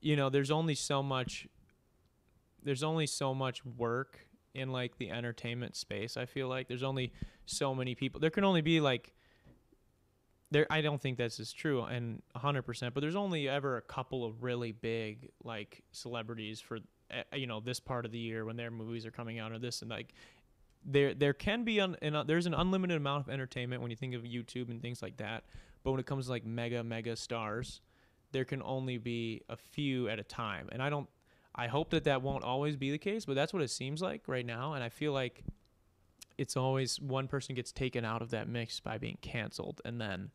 you 0.00 0.16
know, 0.16 0.30
there's 0.30 0.50
only 0.50 0.74
so 0.74 1.02
much, 1.02 1.46
there's 2.62 2.82
only 2.82 3.06
so 3.06 3.34
much 3.34 3.64
work 3.64 4.20
in 4.54 4.70
like 4.70 4.96
the 4.98 5.10
entertainment 5.10 5.76
space. 5.76 6.16
I 6.16 6.26
feel 6.26 6.48
like 6.48 6.68
there's 6.68 6.82
only 6.82 7.12
so 7.46 7.74
many 7.74 7.94
people. 7.94 8.20
There 8.20 8.30
can 8.30 8.44
only 8.44 8.62
be 8.62 8.80
like, 8.80 9.12
there. 10.50 10.66
I 10.70 10.80
don't 10.80 11.00
think 11.00 11.18
this 11.18 11.38
is 11.40 11.52
true 11.52 11.82
and 11.82 12.22
100%, 12.36 12.94
but 12.94 13.00
there's 13.00 13.16
only 13.16 13.48
ever 13.48 13.76
a 13.76 13.82
couple 13.82 14.24
of 14.24 14.42
really 14.42 14.72
big 14.72 15.30
like 15.44 15.82
celebrities 15.92 16.60
for, 16.60 16.78
Eh, 17.10 17.22
you 17.36 17.46
know, 17.46 17.60
this 17.60 17.80
part 17.80 18.04
of 18.04 18.12
the 18.12 18.18
year 18.18 18.44
when 18.44 18.56
their 18.56 18.70
movies 18.70 19.06
are 19.06 19.10
coming 19.10 19.38
out 19.38 19.52
or 19.52 19.58
this 19.58 19.82
and 19.82 19.90
like 19.90 20.12
there 20.84 21.14
there 21.14 21.32
can 21.32 21.64
be 21.64 21.80
un, 21.80 21.96
an, 22.02 22.24
there's 22.26 22.46
an 22.46 22.54
unlimited 22.54 22.96
amount 22.96 23.26
of 23.26 23.32
entertainment 23.32 23.82
when 23.82 23.90
you 23.90 23.96
think 23.96 24.14
of 24.14 24.22
YouTube 24.22 24.70
and 24.70 24.82
things 24.82 25.02
like 25.02 25.16
that. 25.16 25.44
But 25.82 25.92
when 25.92 26.00
it 26.00 26.06
comes 26.06 26.26
to 26.26 26.32
like 26.32 26.44
mega 26.44 26.84
mega 26.84 27.16
stars, 27.16 27.80
there 28.32 28.44
can 28.44 28.62
only 28.62 28.98
be 28.98 29.42
a 29.48 29.56
few 29.56 30.08
at 30.08 30.18
a 30.18 30.24
time. 30.24 30.68
And 30.70 30.82
I 30.82 30.90
don't 30.90 31.08
I 31.54 31.66
hope 31.66 31.90
that 31.90 32.04
that 32.04 32.22
won't 32.22 32.44
always 32.44 32.76
be 32.76 32.90
the 32.90 32.98
case, 32.98 33.24
but 33.24 33.34
that's 33.34 33.52
what 33.52 33.62
it 33.62 33.70
seems 33.70 34.02
like 34.02 34.22
right 34.26 34.46
now 34.46 34.74
and 34.74 34.84
I 34.84 34.88
feel 34.88 35.12
like 35.12 35.44
it's 36.36 36.56
always 36.56 37.00
one 37.00 37.26
person 37.26 37.54
gets 37.54 37.72
taken 37.72 38.04
out 38.04 38.22
of 38.22 38.30
that 38.30 38.48
mix 38.48 38.78
by 38.80 38.98
being 38.98 39.18
canceled 39.20 39.80
and 39.84 40.00
then 40.00 40.30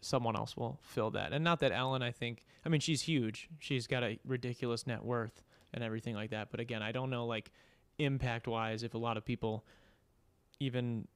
someone 0.00 0.36
else 0.36 0.56
will 0.56 0.78
fill 0.82 1.10
that. 1.10 1.32
And 1.32 1.44
not 1.44 1.60
that 1.60 1.72
Ellen, 1.72 2.02
I 2.02 2.12
think, 2.12 2.46
I 2.64 2.68
mean, 2.68 2.80
she's 2.80 3.02
huge. 3.02 3.48
She's 3.58 3.86
got 3.86 4.02
a 4.02 4.18
ridiculous 4.24 4.86
net 4.86 5.04
worth 5.04 5.42
and 5.76 5.84
everything 5.84 6.16
like 6.16 6.30
that. 6.30 6.50
But 6.50 6.58
again, 6.58 6.82
I 6.82 6.90
don't 6.90 7.10
know, 7.10 7.26
like, 7.26 7.52
impact 7.98 8.48
wise, 8.48 8.82
if 8.82 8.94
a 8.94 8.98
lot 8.98 9.16
of 9.16 9.24
people 9.24 9.64
even 10.58 11.06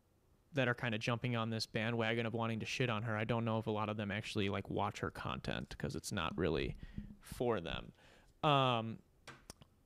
that 0.52 0.68
are 0.68 0.74
kind 0.74 0.94
of 0.94 1.00
jumping 1.00 1.36
on 1.36 1.50
this 1.50 1.66
bandwagon 1.66 2.26
of 2.26 2.34
wanting 2.34 2.60
to 2.60 2.66
shit 2.66 2.90
on 2.90 3.02
her. 3.02 3.16
I 3.16 3.24
don't 3.24 3.44
know 3.44 3.58
if 3.58 3.66
a 3.66 3.70
lot 3.70 3.88
of 3.88 3.96
them 3.96 4.10
actually 4.10 4.48
like 4.48 4.68
watch 4.68 4.98
her 5.00 5.10
content 5.10 5.68
because 5.70 5.94
it's 5.94 6.10
not 6.10 6.36
really 6.36 6.76
for 7.20 7.60
them. 7.60 7.92
Um, 8.42 8.98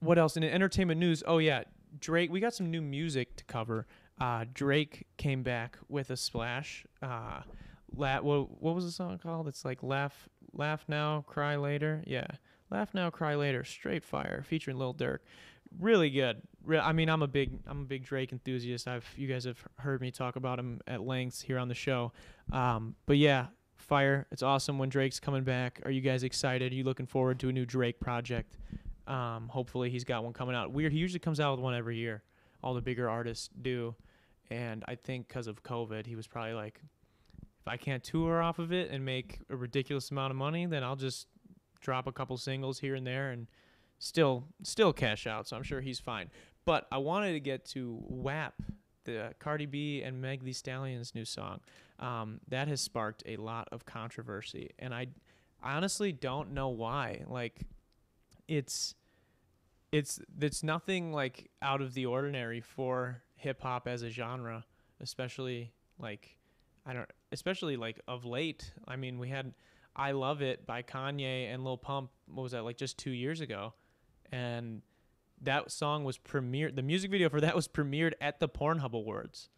what 0.01 0.19
else 0.19 0.37
in 0.37 0.45
entertainment 0.45 0.99
news? 0.99 1.23
Oh 1.27 1.39
yeah, 1.39 1.65
Drake. 1.99 2.31
We 2.31 2.41
got 2.41 2.55
some 2.55 2.71
new 2.71 2.81
music 2.81 3.37
to 3.37 3.45
cover. 3.45 3.87
Uh, 4.21 4.45
Drake 4.53 5.07
came 5.17 5.43
back 5.43 5.77
with 5.89 6.11
a 6.11 6.17
splash. 6.17 6.87
Uh, 7.03 7.41
la- 7.95 8.21
what, 8.21 8.63
what 8.63 8.75
was 8.75 8.85
the 8.85 8.93
song 8.93 9.19
called? 9.19 9.49
It's 9.49 9.65
like 9.65 9.83
laugh, 9.83 10.29
laugh 10.53 10.85
now, 10.89 11.25
cry 11.27 11.57
later. 11.57 12.03
Yeah, 12.07 12.27
laugh 12.75 12.95
now, 12.95 13.11
cry 13.11 13.35
later. 13.35 13.65
Straight 13.65 14.05
fire, 14.05 14.43
featuring 14.47 14.79
Lil 14.79 14.95
Durk 14.95 15.19
really 15.79 16.11
good. 16.11 16.41
I 16.69 16.93
mean, 16.93 17.09
I'm 17.09 17.23
a 17.23 17.27
big 17.27 17.59
I'm 17.67 17.83
a 17.83 17.85
big 17.85 18.05
Drake 18.05 18.33
enthusiast. 18.33 18.89
I've 18.89 19.07
you 19.17 19.29
guys 19.29 19.45
have 19.45 19.63
heard 19.77 20.01
me 20.01 20.11
talk 20.11 20.37
about 20.37 20.59
him 20.59 20.81
at 20.87 21.03
length 21.03 21.43
here 21.43 21.59
on 21.59 21.69
the 21.69 21.75
show. 21.75 22.13
Um, 22.53 22.95
but 23.07 23.19
yeah, 23.19 23.47
fire. 23.77 24.27
It's 24.31 24.43
awesome 24.43 24.79
when 24.79 24.89
Drake's 24.89 25.21
coming 25.21 25.45
back. 25.45 25.81
Are 25.85 25.91
you 25.91 26.01
guys 26.01 26.23
excited? 26.23 26.73
Are 26.73 26.75
you 26.75 26.85
looking 26.85 27.07
forward 27.07 27.39
to 27.41 27.49
a 27.49 27.53
new 27.53 27.67
Drake 27.67 28.01
project? 28.01 28.57
Um, 29.07 29.49
hopefully 29.49 29.91
he's 29.91 30.05
got 30.05 30.25
one 30.25 30.33
coming 30.33 30.55
out. 30.55 30.73
Weird. 30.73 30.93
He 30.93 30.99
usually 30.99 31.21
comes 31.21 31.41
out 31.41 31.53
with 31.53 31.61
one 31.61 31.75
every 31.75 31.97
year. 31.97 32.23
All 32.63 32.73
the 32.73 32.81
bigger 32.81 33.11
artists 33.11 33.51
do, 33.61 33.95
and 34.49 34.83
I 34.89 34.95
think 34.95 35.29
because 35.29 35.49
of 35.49 35.63
COVID, 35.63 36.07
he 36.07 36.17
was 36.17 36.27
probably 36.27 36.55
like, 36.55 36.81
if 37.61 37.69
I 37.69 37.77
can't 37.77 38.03
tour 38.03 38.41
off 38.41 38.59
of 38.59 38.73
it 38.73 38.91
and 38.91 39.05
make 39.05 39.41
a 39.51 39.57
ridiculous 39.57 40.11
amount 40.11 40.31
of 40.31 40.39
money, 40.39 40.65
then 40.65 40.83
I'll 40.83 40.97
just 40.97 41.27
drop 41.85 42.07
a 42.09 42.13
couple 42.13 42.37
singles 42.37 42.81
here 42.81 42.97
and 42.97 43.07
there 43.07 43.31
and 43.31 43.47
still 43.99 44.45
still 44.63 44.93
cash 44.93 45.27
out, 45.27 45.47
so 45.47 45.57
I'm 45.57 45.63
sure 45.63 45.81
he's 45.81 46.01
fine. 46.01 46.31
But 46.65 46.87
I 46.91 46.99
wanted 46.99 47.33
to 47.33 47.41
get 47.41 47.65
to 47.67 48.03
WAP, 48.09 48.55
the 49.05 49.35
Cardi 49.39 49.67
B 49.67 50.03
and 50.03 50.21
Meg 50.21 50.43
Thee 50.43 50.53
Stallion's 50.53 51.15
new 51.15 51.25
song. 51.25 51.61
Um, 52.01 52.41
that 52.49 52.67
has 52.69 52.81
sparked 52.81 53.23
a 53.27 53.37
lot 53.37 53.69
of 53.71 53.85
controversy, 53.85 54.71
and 54.79 54.93
I, 54.93 55.07
I 55.63 55.75
honestly 55.75 56.11
don't 56.11 56.53
know 56.53 56.71
why. 56.71 57.23
Like, 57.29 57.61
it's 58.49 58.95
it's 59.93 60.21
it's 60.41 60.63
nothing 60.63 61.13
like 61.13 61.51
out 61.63 61.81
of 61.81 61.95
the 61.95 62.07
ordinary 62.07 62.61
for 62.61 63.23
hip 63.37 63.63
hop 63.63 63.87
as 63.87 64.03
a 64.03 64.11
genre, 64.11 64.65
especially 65.01 65.73
like 66.01 66.37
I 66.85 66.95
don't 66.95 67.09
especially 67.31 67.77
like 67.77 68.01
of 68.09 68.25
late. 68.25 68.73
I 68.89 68.97
mean, 68.97 69.19
we 69.19 69.29
had 69.29 69.55
I 69.97 70.13
Love 70.13 70.43
It 70.43 70.67
by 70.67 70.83
Kanye 70.83 71.53
and 71.53 71.65
Lil 71.65 71.79
Pump. 71.79 72.11
What 72.27 72.43
was 72.43 72.53
that 72.53 72.65
like 72.65 72.77
just 72.77 72.99
2 72.99 73.11
years 73.11 73.41
ago? 73.41 73.75
and 74.33 74.83
that 75.43 75.71
song 75.71 76.05
was 76.05 76.19
premiered. 76.19 76.75
The 76.75 76.83
music 76.83 77.11
video 77.11 77.29
for 77.29 77.41
that 77.41 77.55
was 77.55 77.69
premiered 77.69 78.15
at 78.21 78.41
the 78.41 78.49
Pornhub 78.49 78.93
Awards. 78.93 79.49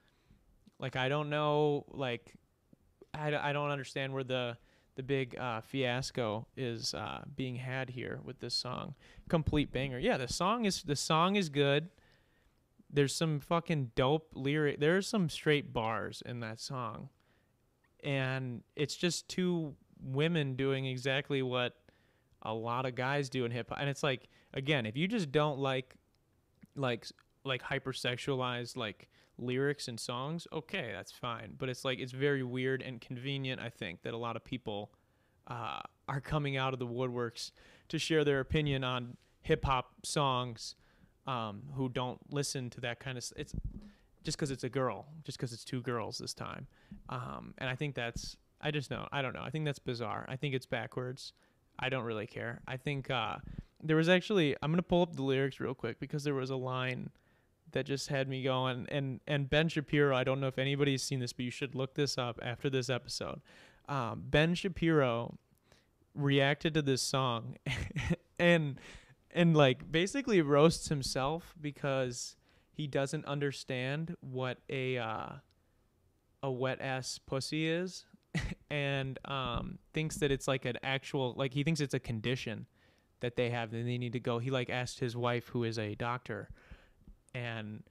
Like 0.78 0.96
I 0.96 1.08
don't 1.08 1.30
know, 1.30 1.86
like 1.88 2.34
I, 3.14 3.34
I 3.34 3.52
don't 3.52 3.70
understand 3.70 4.12
where 4.12 4.24
the 4.24 4.56
the 4.96 5.02
big 5.02 5.36
uh, 5.38 5.60
fiasco 5.60 6.46
is 6.56 6.94
uh, 6.94 7.22
being 7.34 7.56
had 7.56 7.90
here 7.90 8.20
with 8.24 8.40
this 8.40 8.54
song. 8.54 8.94
Complete 9.28 9.72
banger. 9.72 9.98
Yeah, 9.98 10.16
the 10.16 10.28
song 10.28 10.64
is 10.64 10.82
the 10.82 10.96
song 10.96 11.36
is 11.36 11.48
good. 11.48 11.88
there's 12.90 13.14
some 13.14 13.40
fucking 13.40 13.92
dope 13.94 14.30
lyric. 14.34 14.80
There's 14.80 15.06
some 15.08 15.28
straight 15.28 15.72
bars 15.72 16.22
in 16.26 16.40
that 16.40 16.60
song, 16.60 17.08
and 18.02 18.62
it's 18.74 18.96
just 18.96 19.28
two 19.28 19.74
women 20.02 20.56
doing 20.56 20.86
exactly 20.86 21.42
what 21.42 21.76
a 22.42 22.52
lot 22.52 22.86
of 22.86 22.94
guys 22.94 23.28
do 23.28 23.44
in 23.44 23.50
hip 23.50 23.70
hop. 23.70 23.78
And 23.80 23.88
it's 23.88 24.02
like, 24.02 24.28
again, 24.54 24.86
if 24.86 24.96
you 24.96 25.08
just 25.08 25.32
don't 25.32 25.58
like, 25.58 25.96
like, 26.74 27.06
like 27.44 27.62
hypersexualized 27.62 28.76
like 28.76 29.08
lyrics 29.38 29.88
and 29.88 29.98
songs, 29.98 30.46
okay, 30.52 30.90
that's 30.92 31.12
fine. 31.12 31.54
But 31.58 31.68
it's 31.68 31.84
like 31.84 31.98
it's 31.98 32.12
very 32.12 32.42
weird 32.42 32.82
and 32.82 33.00
convenient. 33.00 33.60
I 33.60 33.70
think 33.70 34.02
that 34.02 34.14
a 34.14 34.18
lot 34.18 34.36
of 34.36 34.44
people 34.44 34.92
uh, 35.46 35.80
are 36.08 36.20
coming 36.20 36.56
out 36.56 36.72
of 36.72 36.78
the 36.78 36.86
woodworks 36.86 37.50
to 37.88 37.98
share 37.98 38.24
their 38.24 38.40
opinion 38.40 38.84
on 38.84 39.16
hip 39.42 39.64
hop 39.64 39.92
songs 40.04 40.74
um, 41.26 41.62
who 41.74 41.88
don't 41.88 42.20
listen 42.32 42.70
to 42.70 42.80
that 42.80 43.00
kind 43.00 43.18
of. 43.18 43.24
It's 43.36 43.54
just 44.22 44.36
because 44.36 44.50
it's 44.50 44.64
a 44.64 44.68
girl, 44.68 45.06
just 45.24 45.38
because 45.38 45.52
it's 45.52 45.64
two 45.64 45.82
girls 45.82 46.18
this 46.18 46.34
time, 46.34 46.66
um, 47.08 47.54
and 47.58 47.70
I 47.70 47.74
think 47.76 47.94
that's. 47.94 48.36
I 48.60 48.70
just 48.70 48.90
know. 48.90 49.06
I 49.12 49.22
don't 49.22 49.34
know. 49.34 49.42
I 49.42 49.50
think 49.50 49.64
that's 49.64 49.78
bizarre. 49.78 50.24
I 50.28 50.36
think 50.36 50.54
it's 50.54 50.66
backwards. 50.66 51.32
I 51.78 51.88
don't 51.88 52.04
really 52.04 52.26
care. 52.26 52.60
I 52.66 52.76
think 52.76 53.10
uh, 53.10 53.36
there 53.82 53.96
was 53.96 54.08
actually. 54.08 54.56
I'm 54.62 54.72
gonna 54.72 54.82
pull 54.82 55.02
up 55.02 55.14
the 55.14 55.22
lyrics 55.22 55.60
real 55.60 55.74
quick 55.74 56.00
because 56.00 56.24
there 56.24 56.34
was 56.34 56.50
a 56.50 56.56
line 56.56 57.10
that 57.72 57.84
just 57.84 58.08
had 58.08 58.28
me 58.28 58.42
going. 58.42 58.86
And 58.90 59.20
and 59.26 59.50
Ben 59.50 59.68
Shapiro. 59.68 60.16
I 60.16 60.24
don't 60.24 60.40
know 60.40 60.48
if 60.48 60.58
anybody's 60.58 61.02
seen 61.02 61.20
this, 61.20 61.32
but 61.32 61.44
you 61.44 61.50
should 61.50 61.74
look 61.74 61.94
this 61.94 62.16
up 62.16 62.38
after 62.42 62.70
this 62.70 62.88
episode. 62.88 63.40
Um, 63.88 64.24
ben 64.26 64.54
Shapiro 64.54 65.38
reacted 66.14 66.74
to 66.74 66.82
this 66.82 67.02
song 67.02 67.56
and 68.38 68.80
and 69.30 69.56
like 69.56 69.90
basically 69.92 70.40
roasts 70.40 70.88
himself 70.88 71.54
because 71.60 72.36
he 72.72 72.86
doesn't 72.86 73.24
understand 73.26 74.16
what 74.20 74.58
a 74.68 74.96
uh, 74.96 75.28
a 76.42 76.50
wet 76.50 76.80
ass 76.80 77.18
pussy 77.18 77.68
is 77.68 78.06
and 78.70 79.18
um, 79.24 79.78
thinks 79.92 80.16
that 80.16 80.30
it's 80.30 80.48
like 80.48 80.64
an 80.64 80.78
actual 80.82 81.34
like 81.36 81.52
he 81.52 81.62
thinks 81.62 81.80
it's 81.80 81.94
a 81.94 82.00
condition 82.00 82.66
that 83.20 83.36
they 83.36 83.50
have 83.50 83.72
and 83.72 83.88
they 83.88 83.98
need 83.98 84.12
to 84.12 84.20
go 84.20 84.38
he 84.38 84.50
like 84.50 84.68
asked 84.68 85.00
his 85.00 85.16
wife 85.16 85.48
who 85.48 85.64
is 85.64 85.78
a 85.78 85.94
doctor 85.94 86.50
and 87.34 87.82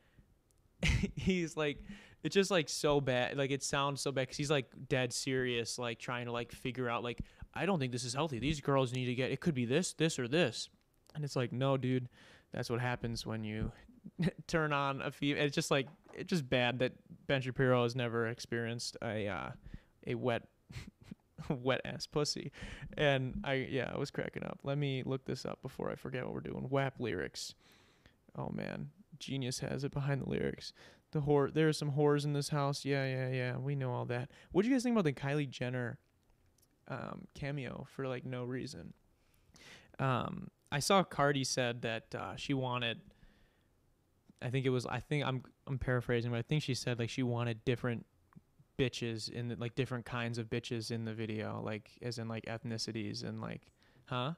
he's 1.16 1.58
like 1.58 1.80
it's 2.24 2.34
just 2.34 2.52
like 2.52 2.70
so 2.70 3.02
bad 3.02 3.38
like 3.38 3.52
it 3.52 3.64
sounds 3.64 4.02
so 4.02 4.12
bad 4.12 4.24
because 4.24 4.38
he's 4.38 4.52
like 4.52 4.68
dead 4.88 5.12
serious 5.12 5.80
like 5.80 6.00
trying 6.00 6.26
to 6.26 6.32
like 6.32 6.52
figure 6.52 6.90
out 6.90 7.04
like 7.04 7.22
i 7.56 7.66
don't 7.66 7.80
think 7.80 7.92
this 7.92 8.04
is 8.04 8.14
healthy. 8.14 8.40
These 8.40 8.62
girls 8.62 8.94
need 8.94 9.06
to 9.06 9.16
get 9.16 9.32
it 9.32 9.40
could 9.40 9.56
be 9.56 9.66
this 9.66 9.94
this 9.94 10.20
or 10.20 10.28
this. 10.28 10.70
And 11.14 11.24
it's 11.24 11.36
like 11.36 11.54
no 11.54 11.78
dude. 11.78 12.10
That's 12.54 12.70
what 12.70 12.82
happens 12.82 13.26
when 13.26 13.44
you 13.44 13.72
turn 14.48 14.74
on 14.74 15.02
a 15.02 15.12
female 15.12 15.44
it's 15.44 15.56
just 15.56 15.72
like 15.72 15.88
it's 16.14 16.30
just 16.30 16.48
bad 16.50 16.80
that 16.80 16.94
ben 17.28 17.42
shapiro 17.42 17.84
has 17.84 17.96
never 17.96 18.28
experienced 18.28 18.98
a 19.02 19.28
uh, 19.28 19.50
a 20.06 20.16
wet 20.16 20.44
wet 21.50 21.82
ass 21.86 22.08
pussy. 22.08 22.52
And 22.98 23.42
i 23.44 23.54
yeah 23.54 23.92
i 23.94 23.98
was 23.98 24.12
cracking 24.12 24.44
up. 24.44 24.60
Let 24.64 24.78
me 24.78 25.04
look 25.06 25.26
this 25.26 25.46
up 25.46 25.62
before 25.62 25.92
i 25.92 25.96
forget 25.96 26.26
what 26.26 26.34
we're 26.34 26.42
doing. 26.42 26.68
Wap 26.70 26.96
lyrics. 27.00 27.56
Oh 28.38 28.50
man. 28.50 28.90
Genius 29.18 29.60
has 29.60 29.84
it 29.84 29.92
behind 29.92 30.22
the 30.22 30.30
lyrics. 30.30 30.74
The 31.12 31.22
whore 31.22 31.54
there 31.54 31.68
are 31.68 31.74
some 31.74 31.92
whores 31.92 32.26
in 32.26 32.34
this 32.34 32.50
house. 32.50 32.86
Yeah 32.86 33.06
yeah 33.06 33.30
yeah. 33.30 33.58
We 33.58 33.76
know 33.76 33.92
all 33.92 34.06
that. 34.06 34.30
What 34.52 34.64
do 34.64 34.70
you 34.70 34.76
guys 34.76 34.84
think 34.84 34.94
about 34.94 35.06
the 35.06 35.14
kylie 35.14 35.50
jenner 35.50 36.00
um, 36.88 37.28
cameo 37.34 37.88
for 37.90 38.08
like 38.08 38.26
no 38.26 38.44
reason? 38.44 38.94
Um, 40.00 40.50
i 40.72 40.80
saw 40.80 41.04
cardi 41.04 41.44
said 41.44 41.82
that 41.84 42.14
uh, 42.14 42.36
she 42.36 42.54
wanted 42.54 43.00
i 44.42 44.50
think 44.50 44.66
it 44.66 44.70
was 44.70 44.86
i 44.86 45.00
think 45.00 45.26
i'm 45.26 45.42
i'm 45.68 45.80
paraphrasing 45.80 46.32
but 46.32 46.38
i 46.38 46.42
think 46.42 46.64
she 46.64 46.74
said 46.74 47.00
like 47.00 47.10
she 47.10 47.24
wanted 47.24 47.64
different 47.64 48.06
bitches 48.78 49.30
in 49.30 49.48
the, 49.48 49.56
like 49.56 49.76
different 49.76 50.06
kinds 50.06 50.38
of 50.38 50.50
bitches 50.50 50.92
in 50.92 51.06
the 51.06 51.14
video 51.14 51.62
like 51.64 51.92
as 52.02 52.18
in 52.18 52.28
like 52.28 52.46
ethnicities 52.46 53.24
and 53.24 53.42
like 53.42 53.62
huh? 54.06 54.34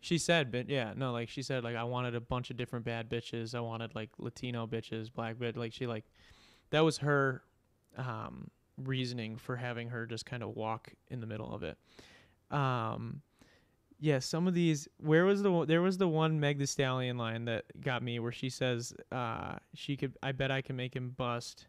She 0.00 0.18
said 0.18 0.52
but 0.52 0.68
yeah 0.68 0.92
no 0.96 1.12
like 1.12 1.28
she 1.28 1.42
said 1.42 1.64
like 1.64 1.74
i 1.74 1.84
wanted 1.84 2.14
a 2.14 2.20
bunch 2.20 2.50
of 2.50 2.56
different 2.56 2.84
bad 2.84 3.10
bitches. 3.10 3.54
I 3.54 3.60
wanted 3.60 3.94
like 3.94 4.10
latino 4.18 4.66
bitches 4.66 5.12
black 5.12 5.36
bitch 5.36 5.56
like 5.56 5.72
she 5.72 5.86
like 5.86 6.04
that 6.70 6.80
was 6.80 6.98
her 6.98 7.42
um 7.96 8.50
reasoning 8.82 9.36
for 9.36 9.56
having 9.56 9.88
her 9.88 10.06
just 10.06 10.26
kind 10.26 10.42
of 10.42 10.50
walk 10.50 10.92
in 11.08 11.20
the 11.20 11.26
middle 11.26 11.52
of 11.52 11.62
it. 11.62 11.78
Um 12.50 13.22
yeah 13.98 14.18
some 14.18 14.46
of 14.46 14.54
these 14.54 14.88
where 14.98 15.24
was 15.24 15.42
the 15.42 15.64
there 15.64 15.82
was 15.82 15.98
the 15.98 16.08
one 16.08 16.38
Meg 16.38 16.58
Thee 16.58 16.66
Stallion 16.66 17.16
line 17.16 17.46
that 17.46 17.64
got 17.80 18.02
me 18.02 18.18
where 18.18 18.32
she 18.32 18.50
says 18.50 18.92
uh 19.10 19.56
she 19.74 19.96
could 19.96 20.16
i 20.22 20.32
bet 20.32 20.50
i 20.50 20.60
can 20.60 20.76
make 20.76 20.94
him 20.94 21.10
bust 21.16 21.66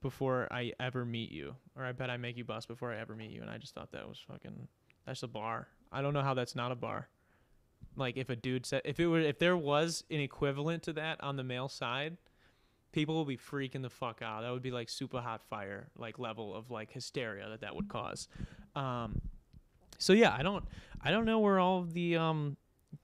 before 0.00 0.48
I 0.50 0.72
ever 0.78 1.04
meet 1.04 1.30
you, 1.30 1.54
or 1.76 1.84
I 1.84 1.92
bet 1.92 2.10
I 2.10 2.16
make 2.16 2.36
you 2.36 2.44
bust 2.44 2.68
before 2.68 2.92
I 2.92 2.98
ever 2.98 3.14
meet 3.16 3.30
you. 3.30 3.42
And 3.42 3.50
I 3.50 3.58
just 3.58 3.74
thought 3.74 3.92
that 3.92 4.08
was 4.08 4.18
fucking. 4.28 4.68
That's 5.06 5.22
a 5.22 5.28
bar. 5.28 5.68
I 5.90 6.02
don't 6.02 6.12
know 6.12 6.22
how 6.22 6.34
that's 6.34 6.54
not 6.54 6.70
a 6.70 6.76
bar. 6.76 7.08
Like 7.96 8.16
if 8.16 8.30
a 8.30 8.36
dude 8.36 8.66
said, 8.66 8.82
if 8.84 9.00
it 9.00 9.06
were, 9.06 9.20
if 9.20 9.38
there 9.38 9.56
was 9.56 10.04
an 10.10 10.20
equivalent 10.20 10.82
to 10.84 10.92
that 10.94 11.22
on 11.22 11.36
the 11.36 11.44
male 11.44 11.68
side, 11.68 12.16
people 12.92 13.18
would 13.18 13.28
be 13.28 13.36
freaking 13.36 13.82
the 13.82 13.90
fuck 13.90 14.22
out. 14.22 14.42
That 14.42 14.52
would 14.52 14.62
be 14.62 14.70
like 14.70 14.88
super 14.88 15.20
hot 15.20 15.42
fire, 15.48 15.88
like 15.96 16.18
level 16.18 16.54
of 16.54 16.70
like 16.70 16.92
hysteria 16.92 17.48
that 17.48 17.62
that 17.62 17.74
would 17.74 17.88
cause. 17.88 18.28
Um, 18.76 19.20
so 19.98 20.12
yeah, 20.12 20.34
I 20.36 20.42
don't, 20.42 20.64
I 21.00 21.10
don't 21.10 21.24
know 21.24 21.40
where 21.40 21.58
all 21.58 21.82
the 21.82 22.16
um 22.16 22.56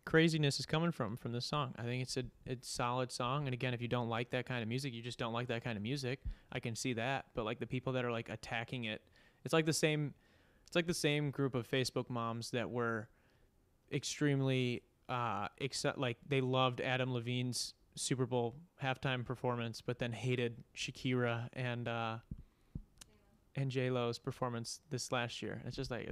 craziness 0.04 0.58
is 0.58 0.66
coming 0.66 0.90
from 0.90 1.16
from 1.16 1.32
this 1.32 1.46
song. 1.46 1.74
I 1.78 1.82
think 1.82 2.02
it's 2.02 2.16
a 2.16 2.24
it's 2.46 2.68
solid 2.68 3.10
song. 3.12 3.46
And 3.46 3.54
again, 3.54 3.74
if 3.74 3.82
you 3.82 3.88
don't 3.88 4.08
like 4.08 4.30
that 4.30 4.46
kind 4.46 4.62
of 4.62 4.68
music, 4.68 4.92
you 4.92 5.02
just 5.02 5.18
don't 5.18 5.32
like 5.32 5.48
that 5.48 5.64
kind 5.64 5.76
of 5.76 5.82
music. 5.82 6.20
I 6.52 6.60
can 6.60 6.74
see 6.74 6.92
that. 6.94 7.26
But 7.34 7.44
like 7.44 7.58
the 7.58 7.66
people 7.66 7.92
that 7.94 8.04
are 8.04 8.12
like 8.12 8.28
attacking 8.28 8.84
it, 8.84 9.02
it's 9.44 9.52
like 9.52 9.66
the 9.66 9.72
same 9.72 10.14
it's 10.66 10.76
like 10.76 10.86
the 10.86 10.94
same 10.94 11.30
group 11.30 11.54
of 11.54 11.68
Facebook 11.68 12.08
moms 12.10 12.50
that 12.50 12.70
were 12.70 13.08
extremely 13.92 14.82
uh 15.08 15.48
except 15.58 15.98
like 15.98 16.16
they 16.26 16.40
loved 16.40 16.80
Adam 16.80 17.12
Levine's 17.12 17.74
Super 17.94 18.26
Bowl 18.26 18.56
halftime 18.82 19.24
performance, 19.24 19.80
but 19.80 19.98
then 19.98 20.12
hated 20.12 20.64
Shakira 20.76 21.48
and 21.52 21.88
uh 21.88 22.16
and 23.56 23.70
J 23.70 23.90
Lo's 23.90 24.18
performance 24.18 24.80
this 24.90 25.12
last 25.12 25.42
year. 25.42 25.62
It's 25.66 25.76
just 25.76 25.90
like 25.90 26.10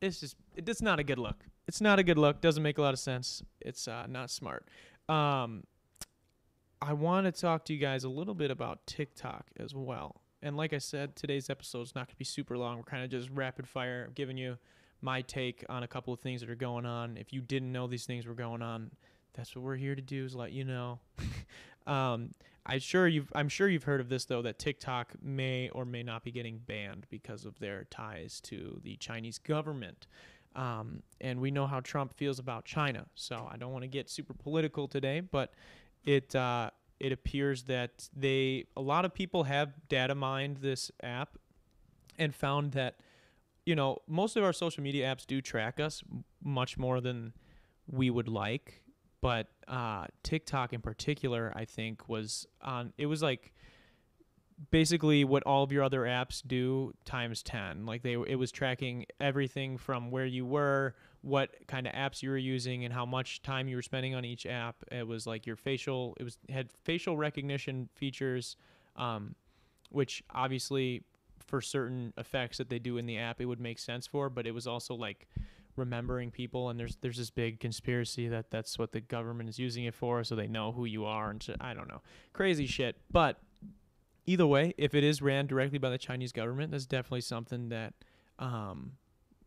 it's 0.00 0.20
just 0.20 0.36
it's 0.56 0.82
not 0.82 0.98
a 0.98 1.04
good 1.04 1.18
look. 1.18 1.44
It's 1.68 1.80
not 1.80 1.98
a 1.98 2.02
good 2.02 2.18
look. 2.18 2.40
Doesn't 2.40 2.62
make 2.62 2.78
a 2.78 2.82
lot 2.82 2.94
of 2.94 3.00
sense. 3.00 3.42
It's 3.60 3.86
uh, 3.86 4.06
not 4.08 4.30
smart. 4.30 4.66
Um, 5.08 5.64
I 6.82 6.94
want 6.94 7.26
to 7.26 7.32
talk 7.32 7.64
to 7.66 7.74
you 7.74 7.78
guys 7.78 8.04
a 8.04 8.08
little 8.08 8.34
bit 8.34 8.50
about 8.50 8.86
TikTok 8.86 9.46
as 9.58 9.74
well. 9.74 10.22
And 10.42 10.56
like 10.56 10.72
I 10.72 10.78
said, 10.78 11.14
today's 11.14 11.50
episode 11.50 11.82
is 11.82 11.94
not 11.94 12.06
going 12.06 12.14
to 12.14 12.18
be 12.18 12.24
super 12.24 12.56
long. 12.56 12.78
We're 12.78 12.84
kind 12.84 13.04
of 13.04 13.10
just 13.10 13.28
rapid 13.30 13.68
fire, 13.68 14.10
giving 14.14 14.38
you 14.38 14.56
my 15.02 15.20
take 15.22 15.64
on 15.68 15.82
a 15.82 15.88
couple 15.88 16.14
of 16.14 16.20
things 16.20 16.40
that 16.40 16.48
are 16.48 16.54
going 16.54 16.86
on. 16.86 17.18
If 17.18 17.32
you 17.32 17.42
didn't 17.42 17.70
know 17.70 17.86
these 17.86 18.06
things 18.06 18.26
were 18.26 18.34
going 18.34 18.62
on, 18.62 18.90
that's 19.34 19.54
what 19.54 19.64
we're 19.64 19.76
here 19.76 19.94
to 19.94 20.02
do 20.02 20.24
is 20.24 20.34
let 20.34 20.52
you 20.52 20.64
know. 20.64 20.98
um, 21.86 22.30
I 22.66 22.78
sure 22.78 23.08
you've 23.08 23.32
I'm 23.34 23.48
sure 23.48 23.68
you've 23.68 23.84
heard 23.84 24.00
of 24.00 24.08
this 24.08 24.26
though 24.26 24.42
that 24.42 24.58
TikTok 24.58 25.14
may 25.22 25.70
or 25.70 25.84
may 25.84 26.02
not 26.02 26.24
be 26.24 26.30
getting 26.30 26.58
banned 26.58 27.06
because 27.10 27.44
of 27.44 27.58
their 27.58 27.84
ties 27.84 28.40
to 28.42 28.80
the 28.82 28.96
Chinese 28.96 29.38
government. 29.38 30.06
Um, 30.56 31.02
and 31.20 31.40
we 31.40 31.50
know 31.50 31.66
how 31.66 31.80
Trump 31.80 32.12
feels 32.16 32.38
about 32.38 32.64
China. 32.64 33.06
So 33.14 33.48
I 33.50 33.56
don't 33.56 33.72
want 33.72 33.84
to 33.84 33.88
get 33.88 34.10
super 34.10 34.34
political 34.34 34.88
today, 34.88 35.20
but 35.20 35.54
it 36.04 36.34
uh, 36.34 36.70
it 36.98 37.12
appears 37.12 37.64
that 37.64 38.08
they 38.14 38.66
a 38.76 38.80
lot 38.80 39.04
of 39.04 39.14
people 39.14 39.44
have 39.44 39.72
data 39.88 40.14
mined 40.14 40.58
this 40.58 40.90
app 41.02 41.38
and 42.18 42.34
found 42.34 42.72
that 42.72 43.00
you 43.64 43.74
know 43.74 43.98
most 44.06 44.36
of 44.36 44.44
our 44.44 44.52
social 44.52 44.82
media 44.82 45.06
apps 45.06 45.26
do 45.26 45.40
track 45.40 45.80
us 45.80 46.02
much 46.42 46.76
more 46.76 47.00
than 47.00 47.32
we 47.86 48.10
would 48.10 48.28
like 48.28 48.82
but 49.20 49.48
uh, 49.68 50.06
TikTok 50.22 50.72
in 50.72 50.80
particular, 50.80 51.52
I 51.54 51.64
think 51.64 52.08
was 52.08 52.46
on. 52.62 52.92
It 52.98 53.06
was 53.06 53.22
like 53.22 53.52
basically 54.70 55.24
what 55.24 55.42
all 55.44 55.62
of 55.62 55.72
your 55.72 55.82
other 55.82 56.02
apps 56.02 56.42
do 56.46 56.92
times 57.06 57.42
10 57.42 57.86
like 57.86 58.02
they 58.02 58.12
it 58.12 58.38
was 58.38 58.52
tracking 58.52 59.06
everything 59.18 59.78
from 59.78 60.10
where 60.10 60.26
you 60.26 60.44
were 60.44 60.94
what 61.22 61.50
kind 61.66 61.86
of 61.86 61.92
apps 61.94 62.22
you 62.22 62.28
were 62.28 62.36
using 62.36 62.84
and 62.84 62.92
how 62.92 63.06
much 63.06 63.40
time 63.40 63.68
you 63.68 63.76
were 63.76 63.82
spending 63.82 64.14
on 64.14 64.22
each 64.22 64.44
app 64.44 64.76
it 64.92 65.06
was 65.06 65.26
like 65.26 65.46
your 65.46 65.56
facial 65.56 66.14
it 66.20 66.24
was 66.24 66.36
had 66.50 66.70
facial 66.70 67.16
recognition 67.16 67.88
features 67.94 68.56
um, 68.96 69.34
which 69.88 70.22
obviously 70.34 71.02
for 71.46 71.62
certain 71.62 72.12
effects 72.18 72.58
that 72.58 72.68
they 72.68 72.78
do 72.78 72.98
in 72.98 73.06
the 73.06 73.16
app 73.16 73.40
it 73.40 73.46
would 73.46 73.60
make 73.60 73.78
sense 73.78 74.06
for 74.06 74.28
but 74.28 74.46
it 74.46 74.52
was 74.52 74.66
also 74.66 74.94
like 74.94 75.26
remembering 75.76 76.30
people 76.30 76.68
and 76.68 76.78
there's 76.78 76.96
there's 77.00 77.16
this 77.16 77.30
big 77.30 77.60
conspiracy 77.60 78.28
that 78.28 78.50
that's 78.50 78.78
what 78.78 78.92
the 78.92 79.00
government 79.00 79.48
is 79.48 79.58
using 79.58 79.84
it 79.84 79.94
for 79.94 80.22
so 80.24 80.34
they 80.34 80.48
know 80.48 80.72
who 80.72 80.84
you 80.84 81.04
are 81.04 81.30
and. 81.30 81.46
I 81.60 81.74
don't 81.74 81.88
know 81.88 82.02
crazy 82.32 82.66
shit 82.66 82.96
but 83.10 83.40
either 84.26 84.46
way 84.46 84.74
if 84.76 84.94
it 84.94 85.04
is 85.04 85.22
ran 85.22 85.46
directly 85.46 85.78
by 85.78 85.90
the 85.90 85.98
Chinese 85.98 86.32
government 86.32 86.70
that's 86.72 86.86
definitely 86.86 87.22
something 87.22 87.68
that 87.70 87.94
um 88.38 88.92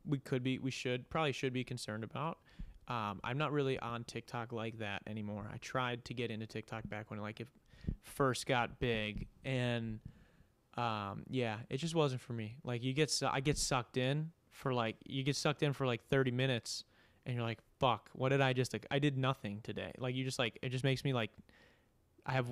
we 0.05 0.17
could 0.19 0.43
be 0.43 0.59
we 0.59 0.71
should 0.71 1.09
probably 1.09 1.31
should 1.31 1.53
be 1.53 1.63
concerned 1.63 2.03
about 2.03 2.37
Um, 2.87 3.21
I'm 3.23 3.37
not 3.37 3.53
really 3.53 3.79
on 3.79 4.03
TikTok 4.03 4.51
like 4.51 4.79
that 4.79 5.01
anymore. 5.07 5.49
I 5.53 5.57
tried 5.57 6.03
to 6.05 6.13
get 6.13 6.31
into 6.31 6.45
TikTok 6.45 6.89
back 6.89 7.09
when 7.09 7.21
like 7.21 7.39
it 7.39 7.47
first 8.01 8.45
got 8.45 8.77
big, 8.79 9.27
and 9.45 9.99
um, 10.75 11.23
yeah, 11.29 11.59
it 11.69 11.77
just 11.77 11.95
wasn't 11.95 12.19
for 12.19 12.33
me. 12.33 12.57
Like 12.65 12.83
you 12.83 12.93
get, 12.93 13.09
su- 13.09 13.29
I 13.31 13.39
get 13.39 13.57
sucked 13.57 13.95
in 13.95 14.31
for 14.53 14.73
like 14.73 14.95
you 15.05 15.23
get 15.23 15.35
sucked 15.35 15.63
in 15.63 15.73
for 15.73 15.85
like 15.85 16.01
30 16.09 16.31
minutes, 16.31 16.85
and 17.25 17.35
you're 17.35 17.43
like, 17.43 17.59
fuck, 17.79 18.09
what 18.13 18.29
did 18.29 18.41
I 18.41 18.53
just? 18.53 18.75
I 18.89 18.99
did 18.99 19.17
nothing 19.17 19.59
today. 19.63 19.91
Like 19.97 20.15
you 20.15 20.23
just 20.23 20.39
like 20.39 20.57
it 20.61 20.69
just 20.69 20.83
makes 20.83 21.03
me 21.03 21.13
like. 21.13 21.31
I 22.25 22.31
have 22.31 22.47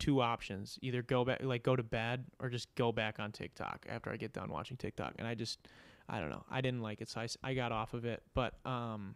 two 0.00 0.20
options: 0.20 0.76
either 0.82 1.00
go 1.00 1.24
back, 1.24 1.40
like 1.40 1.62
go 1.62 1.76
to 1.76 1.84
bed, 1.84 2.24
or 2.40 2.48
just 2.48 2.74
go 2.74 2.90
back 2.90 3.20
on 3.20 3.30
TikTok 3.30 3.86
after 3.88 4.10
I 4.10 4.16
get 4.16 4.32
done 4.32 4.50
watching 4.50 4.76
TikTok. 4.76 5.14
And 5.20 5.28
I 5.28 5.36
just, 5.36 5.68
I 6.08 6.18
don't 6.18 6.30
know, 6.30 6.42
I 6.50 6.60
didn't 6.60 6.80
like 6.80 7.00
it, 7.00 7.08
so 7.08 7.24
I 7.44 7.54
got 7.54 7.70
off 7.70 7.94
of 7.94 8.04
it. 8.04 8.24
But 8.34 8.54
um, 8.66 9.14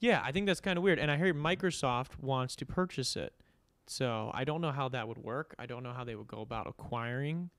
yeah, 0.00 0.20
I 0.22 0.32
think 0.32 0.46
that's 0.46 0.60
kind 0.60 0.76
of 0.76 0.84
weird. 0.84 0.98
And 0.98 1.10
I 1.10 1.16
heard 1.16 1.34
Microsoft 1.34 2.20
wants 2.20 2.56
to 2.56 2.66
purchase 2.66 3.16
it. 3.16 3.32
So 3.86 4.30
I 4.34 4.44
don't 4.44 4.60
know 4.60 4.72
how 4.72 4.88
that 4.90 5.08
would 5.08 5.18
work. 5.18 5.54
I 5.58 5.66
don't 5.66 5.82
know 5.82 5.92
how 5.92 6.04
they 6.04 6.14
would 6.14 6.26
go 6.26 6.40
about 6.40 6.66
acquiring 6.66 7.50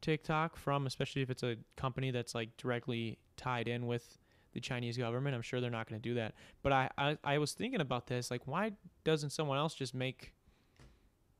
TikTok 0.00 0.56
from, 0.56 0.86
especially 0.86 1.22
if 1.22 1.30
it's 1.30 1.42
a 1.42 1.56
company 1.76 2.10
that's 2.10 2.34
like 2.34 2.56
directly 2.56 3.18
tied 3.36 3.68
in 3.68 3.86
with 3.86 4.18
the 4.52 4.60
Chinese 4.60 4.96
government. 4.96 5.34
I'm 5.34 5.42
sure 5.42 5.60
they're 5.60 5.70
not 5.70 5.88
going 5.88 6.00
to 6.00 6.08
do 6.08 6.14
that. 6.14 6.34
But 6.62 6.72
I, 6.72 6.90
I, 6.96 7.18
I 7.24 7.38
was 7.38 7.52
thinking 7.52 7.80
about 7.80 8.06
this. 8.06 8.30
Like, 8.30 8.42
why 8.46 8.72
doesn't 9.04 9.30
someone 9.30 9.58
else 9.58 9.74
just 9.74 9.94
make 9.94 10.32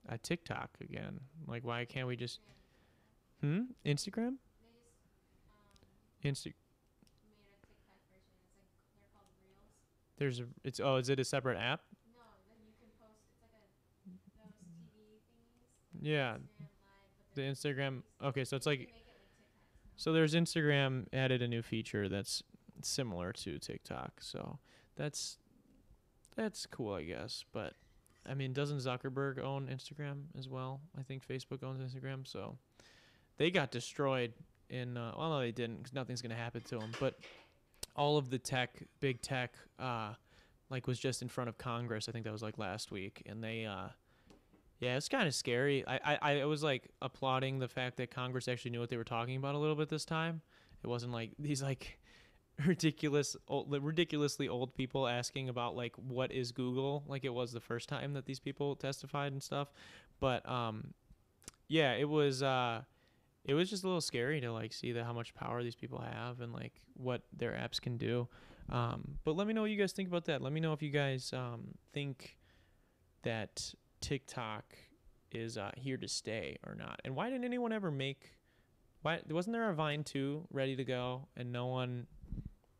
a 0.08 0.18
TikTok 0.18 0.70
again? 0.80 1.20
Like, 1.46 1.64
why 1.64 1.84
can't 1.84 2.06
we 2.06 2.16
just. 2.16 2.40
Hmm? 3.40 3.62
Instagram? 3.84 4.34
Insta. 6.24 6.52
There's 10.18 10.40
a. 10.40 10.44
It's. 10.64 10.80
Oh, 10.80 10.96
is 10.96 11.08
it 11.08 11.20
a 11.20 11.24
separate 11.24 11.58
app? 11.58 11.80
Yeah. 16.00 16.36
The 17.36 17.42
Instagram. 17.42 18.02
Okay, 18.24 18.44
so 18.44 18.56
it's 18.56 18.66
like. 18.66 18.88
So 19.98 20.12
there's 20.12 20.34
Instagram 20.34 21.06
added 21.12 21.42
a 21.42 21.48
new 21.48 21.62
feature 21.62 22.08
that's 22.08 22.42
similar 22.82 23.32
to 23.34 23.58
TikTok. 23.58 24.12
So 24.20 24.58
that's 24.96 25.36
that's 26.34 26.64
cool, 26.64 26.94
I 26.94 27.02
guess. 27.02 27.44
But 27.52 27.74
I 28.26 28.32
mean, 28.32 28.54
doesn't 28.54 28.78
Zuckerberg 28.78 29.38
own 29.38 29.68
Instagram 29.68 30.22
as 30.38 30.48
well? 30.48 30.80
I 30.98 31.02
think 31.02 31.26
Facebook 31.26 31.62
owns 31.62 31.80
Instagram, 31.80 32.26
so 32.26 32.56
they 33.36 33.50
got 33.50 33.70
destroyed 33.70 34.32
in. 34.70 34.96
Uh, 34.96 35.12
well, 35.16 35.30
no, 35.30 35.40
they 35.40 35.52
didn't, 35.52 35.76
because 35.76 35.92
nothing's 35.92 36.22
gonna 36.22 36.34
happen 36.34 36.62
to 36.62 36.78
them. 36.78 36.92
But 36.98 37.18
all 37.94 38.16
of 38.16 38.30
the 38.30 38.38
tech, 38.38 38.82
big 39.00 39.20
tech, 39.20 39.52
uh, 39.78 40.14
like 40.70 40.86
was 40.86 40.98
just 40.98 41.20
in 41.20 41.28
front 41.28 41.48
of 41.48 41.58
Congress. 41.58 42.08
I 42.08 42.12
think 42.12 42.24
that 42.24 42.32
was 42.32 42.42
like 42.42 42.56
last 42.56 42.90
week, 42.90 43.22
and 43.26 43.44
they. 43.44 43.66
Uh, 43.66 43.88
yeah, 44.78 44.96
it's 44.96 45.08
kind 45.08 45.26
of 45.26 45.34
scary. 45.34 45.84
I, 45.86 46.18
I, 46.20 46.40
I 46.40 46.44
was 46.44 46.62
like 46.62 46.90
applauding 47.00 47.58
the 47.58 47.68
fact 47.68 47.96
that 47.96 48.10
Congress 48.10 48.48
actually 48.48 48.72
knew 48.72 48.80
what 48.80 48.90
they 48.90 48.96
were 48.96 49.04
talking 49.04 49.36
about 49.36 49.54
a 49.54 49.58
little 49.58 49.76
bit 49.76 49.88
this 49.88 50.04
time. 50.04 50.42
It 50.82 50.86
wasn't 50.86 51.12
like 51.12 51.32
these 51.38 51.62
like 51.62 51.98
ridiculous, 52.64 53.36
old, 53.48 53.72
ridiculously 53.82 54.48
old 54.48 54.74
people 54.74 55.06
asking 55.06 55.48
about 55.48 55.76
like 55.76 55.96
what 55.96 56.30
is 56.30 56.52
Google, 56.52 57.04
like 57.06 57.24
it 57.24 57.32
was 57.32 57.52
the 57.52 57.60
first 57.60 57.88
time 57.88 58.12
that 58.14 58.26
these 58.26 58.40
people 58.40 58.76
testified 58.76 59.32
and 59.32 59.42
stuff. 59.42 59.68
But 60.20 60.48
um, 60.48 60.92
yeah, 61.68 61.92
it 61.94 62.08
was 62.08 62.42
uh, 62.42 62.82
it 63.44 63.54
was 63.54 63.70
just 63.70 63.84
a 63.84 63.86
little 63.86 64.00
scary 64.02 64.40
to 64.42 64.52
like 64.52 64.72
see 64.72 64.92
that 64.92 65.04
how 65.04 65.12
much 65.14 65.34
power 65.34 65.62
these 65.62 65.74
people 65.74 66.00
have 66.00 66.40
and 66.40 66.52
like 66.52 66.82
what 66.94 67.22
their 67.34 67.52
apps 67.52 67.80
can 67.80 67.96
do. 67.96 68.28
Um, 68.68 69.18
but 69.24 69.36
let 69.36 69.46
me 69.46 69.52
know 69.52 69.62
what 69.62 69.70
you 69.70 69.76
guys 69.76 69.92
think 69.92 70.08
about 70.08 70.24
that. 70.26 70.42
Let 70.42 70.52
me 70.52 70.60
know 70.60 70.72
if 70.72 70.82
you 70.82 70.90
guys 70.90 71.32
um, 71.32 71.68
think 71.92 72.36
that 73.22 73.72
TikTok 74.00 74.64
is 75.32 75.58
uh, 75.58 75.70
here 75.76 75.96
to 75.96 76.08
stay 76.08 76.58
or 76.66 76.74
not. 76.74 77.00
And 77.04 77.16
why 77.16 77.30
didn't 77.30 77.44
anyone 77.44 77.72
ever 77.72 77.90
make? 77.90 78.32
Why 79.02 79.20
wasn't 79.28 79.54
there 79.54 79.70
a 79.70 79.74
Vine 79.74 80.04
two 80.04 80.46
ready 80.50 80.76
to 80.76 80.84
go 80.84 81.28
and 81.36 81.52
no 81.52 81.66
one? 81.66 82.06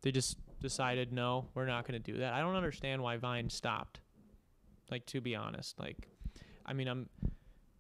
They 0.03 0.13
just 0.13 0.39
decided 0.61 1.13
no, 1.13 1.49
we're 1.55 1.67
not 1.67 1.87
going 1.87 2.01
to 2.01 2.13
do 2.13 2.19
that. 2.19 2.33
I 2.33 2.41
don't 2.41 2.57
understand 2.57 3.03
why 3.03 3.17
Vine 3.17 3.51
stopped. 3.51 4.01
Like 4.91 5.05
to 5.07 5.21
be 5.21 5.35
honest, 5.35 5.79
like, 5.79 6.09
I 6.65 6.73
mean, 6.73 6.89
I'm 6.89 7.09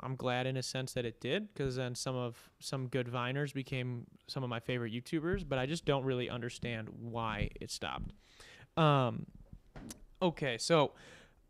I'm 0.01 0.17
glad 0.17 0.47
in 0.47 0.57
a 0.57 0.63
sense 0.63 0.93
that 0.93 1.05
it 1.05 1.21
did 1.21 1.53
because 1.53 1.77
then 1.77 1.95
some 1.95 2.17
of 2.17 2.37
some 2.61 2.89
good 2.89 3.07
Viners 3.07 3.55
became 3.55 4.07
some 4.27 4.43
of 4.43 4.51
my 4.51 4.61
favorite 4.61 4.93
YouTubers, 4.93 5.45
but 5.49 5.59
I 5.59 5.67
just 5.67 5.85
don't 5.85 6.05
really 6.05 6.29
understand 6.29 6.89
why 7.01 7.51
it 7.61 7.71
stopped. 7.71 8.13
Um, 8.77 9.27
okay, 10.21 10.59
so 10.59 10.93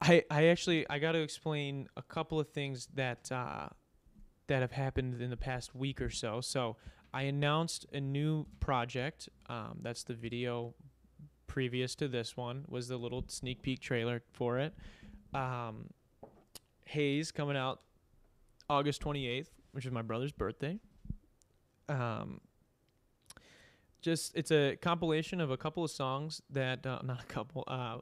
I 0.01 0.25
I 0.31 0.47
actually 0.47 0.89
I 0.89 0.99
got 0.99 1.13
to 1.13 1.21
explain 1.21 1.89
a 1.97 2.03
couple 2.03 2.39
of 2.39 2.49
things 2.49 2.89
that 2.95 3.31
uh, 3.33 3.69
that 4.47 4.61
have 4.61 4.73
happened 4.73 5.21
in 5.21 5.31
the 5.31 5.37
past 5.37 5.75
week 5.75 6.01
or 6.01 6.11
so. 6.11 6.41
So 6.41 6.77
I 7.13 7.23
announced 7.23 7.87
a 7.93 8.01
new 8.01 8.47
project. 8.61 9.29
Um, 9.49 9.79
that's 9.83 10.05
the 10.05 10.15
video 10.15 10.75
previous 11.47 11.95
to 11.95 12.09
this 12.09 12.37
one 12.37 12.65
was 12.69 12.89
the 12.89 12.97
little 12.97 13.25
sneak 13.29 13.63
peek 13.63 13.81
trailer 13.81 14.23
for 14.33 14.59
it. 14.59 14.75
Um, 15.33 15.87
Hayes 16.85 17.33
coming 17.33 17.57
out 17.57 17.81
August 18.69 19.01
28th, 19.03 19.49
which 19.73 19.87
is 19.87 19.93
my 19.93 20.03
brother's 20.03 20.33
birthday. 20.33 20.79
Um, 21.89 22.41
just 24.03 24.37
it's 24.37 24.51
a 24.51 24.77
compilation 24.77 25.41
of 25.41 25.51
a 25.51 25.57
couple 25.57 25.83
of 25.83 25.91
songs 25.91 26.43
that 26.51 26.87
uh, 26.87 27.01
not 27.05 27.23
a 27.23 27.27
couple 27.27 27.65
uh 27.67 27.99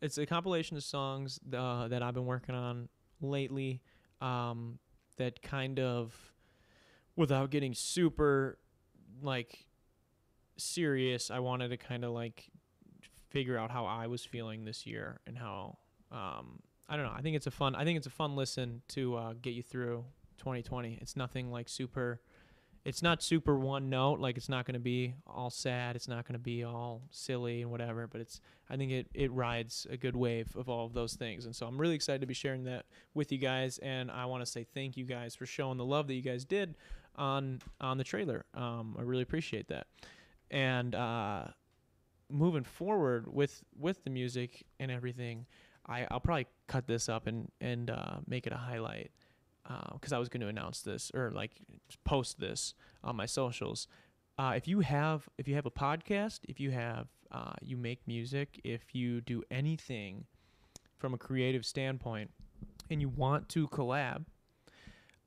it's 0.00 0.18
a 0.18 0.26
compilation 0.26 0.76
of 0.76 0.84
songs 0.84 1.40
uh, 1.56 1.88
that 1.88 2.02
I've 2.02 2.14
been 2.14 2.26
working 2.26 2.54
on 2.54 2.88
lately 3.20 3.82
um, 4.20 4.78
that 5.16 5.42
kind 5.42 5.78
of 5.80 6.14
without 7.16 7.50
getting 7.50 7.74
super 7.74 8.58
like 9.22 9.66
serious 10.58 11.30
I 11.30 11.38
wanted 11.38 11.68
to 11.68 11.76
kind 11.76 12.04
of 12.04 12.12
like 12.12 12.50
figure 13.30 13.58
out 13.58 13.70
how 13.70 13.86
I 13.86 14.06
was 14.06 14.24
feeling 14.24 14.64
this 14.64 14.86
year 14.86 15.20
and 15.26 15.36
how 15.36 15.78
um, 16.12 16.60
I 16.88 16.96
don't 16.96 17.06
know 17.06 17.12
I 17.16 17.22
think 17.22 17.36
it's 17.36 17.46
a 17.46 17.50
fun 17.50 17.74
I 17.74 17.84
think 17.84 17.96
it's 17.96 18.06
a 18.06 18.10
fun 18.10 18.36
listen 18.36 18.82
to 18.88 19.16
uh, 19.16 19.34
get 19.40 19.54
you 19.54 19.62
through 19.62 20.04
2020 20.38 20.98
it's 21.00 21.16
nothing 21.16 21.50
like 21.50 21.68
super 21.68 22.20
it's 22.86 23.02
not 23.02 23.20
super 23.20 23.58
one 23.58 23.90
note 23.90 24.20
like 24.20 24.36
it's 24.36 24.48
not 24.48 24.64
going 24.64 24.74
to 24.74 24.80
be 24.80 25.12
all 25.26 25.50
sad 25.50 25.96
it's 25.96 26.06
not 26.06 26.24
going 26.24 26.34
to 26.34 26.42
be 26.42 26.62
all 26.62 27.02
silly 27.10 27.62
and 27.62 27.70
whatever 27.70 28.06
but 28.06 28.20
it's 28.20 28.40
i 28.70 28.76
think 28.76 28.92
it, 28.92 29.08
it 29.12 29.32
rides 29.32 29.88
a 29.90 29.96
good 29.96 30.14
wave 30.14 30.54
of 30.56 30.68
all 30.68 30.86
of 30.86 30.92
those 30.92 31.14
things. 31.14 31.46
And 31.46 31.54
so 31.54 31.66
i'm 31.66 31.78
really 31.78 31.96
excited 31.96 32.20
to 32.20 32.28
be 32.28 32.34
sharing 32.34 32.62
that 32.64 32.86
with 33.12 33.32
you 33.32 33.38
guys 33.38 33.78
and 33.78 34.08
i 34.08 34.24
want 34.24 34.44
to 34.44 34.46
say 34.50 34.64
thank 34.72 34.96
you 34.96 35.04
guys 35.04 35.34
for 35.34 35.46
showing 35.46 35.78
the 35.78 35.84
love 35.84 36.06
that 36.06 36.14
you 36.14 36.22
guys 36.22 36.44
did 36.44 36.76
on 37.16 37.60
on 37.80 37.98
the 37.98 38.04
trailer. 38.04 38.44
Um, 38.54 38.94
i 38.98 39.02
really 39.02 39.22
appreciate 39.22 39.68
that. 39.68 39.88
And 40.50 40.94
uh, 40.94 41.46
moving 42.30 42.62
forward 42.62 43.26
with 43.32 43.64
with 43.76 44.04
the 44.04 44.10
music 44.10 44.64
and 44.78 44.92
everything 44.92 45.46
I, 45.88 46.06
i'll 46.10 46.20
probably 46.20 46.46
cut 46.68 46.86
this 46.86 47.08
up 47.08 47.26
and 47.26 47.50
and 47.60 47.90
uh, 47.90 48.18
make 48.28 48.46
it 48.46 48.52
a 48.52 48.56
highlight 48.56 49.10
because 49.94 50.12
I 50.12 50.18
was 50.18 50.28
going 50.28 50.40
to 50.40 50.48
announce 50.48 50.82
this 50.82 51.10
or 51.14 51.30
like 51.30 51.52
post 52.04 52.40
this 52.40 52.74
on 53.02 53.16
my 53.16 53.26
socials. 53.26 53.88
Uh, 54.38 54.52
if 54.56 54.68
you 54.68 54.80
have 54.80 55.28
if 55.38 55.48
you 55.48 55.54
have 55.54 55.66
a 55.66 55.70
podcast, 55.70 56.40
if 56.48 56.60
you 56.60 56.70
have 56.70 57.08
uh, 57.32 57.54
you 57.62 57.76
make 57.76 58.06
music, 58.06 58.60
if 58.64 58.94
you 58.94 59.20
do 59.20 59.42
anything 59.50 60.24
from 60.98 61.14
a 61.14 61.18
creative 61.18 61.64
standpoint, 61.64 62.30
and 62.90 63.00
you 63.00 63.08
want 63.08 63.48
to 63.50 63.66
collab, 63.68 64.24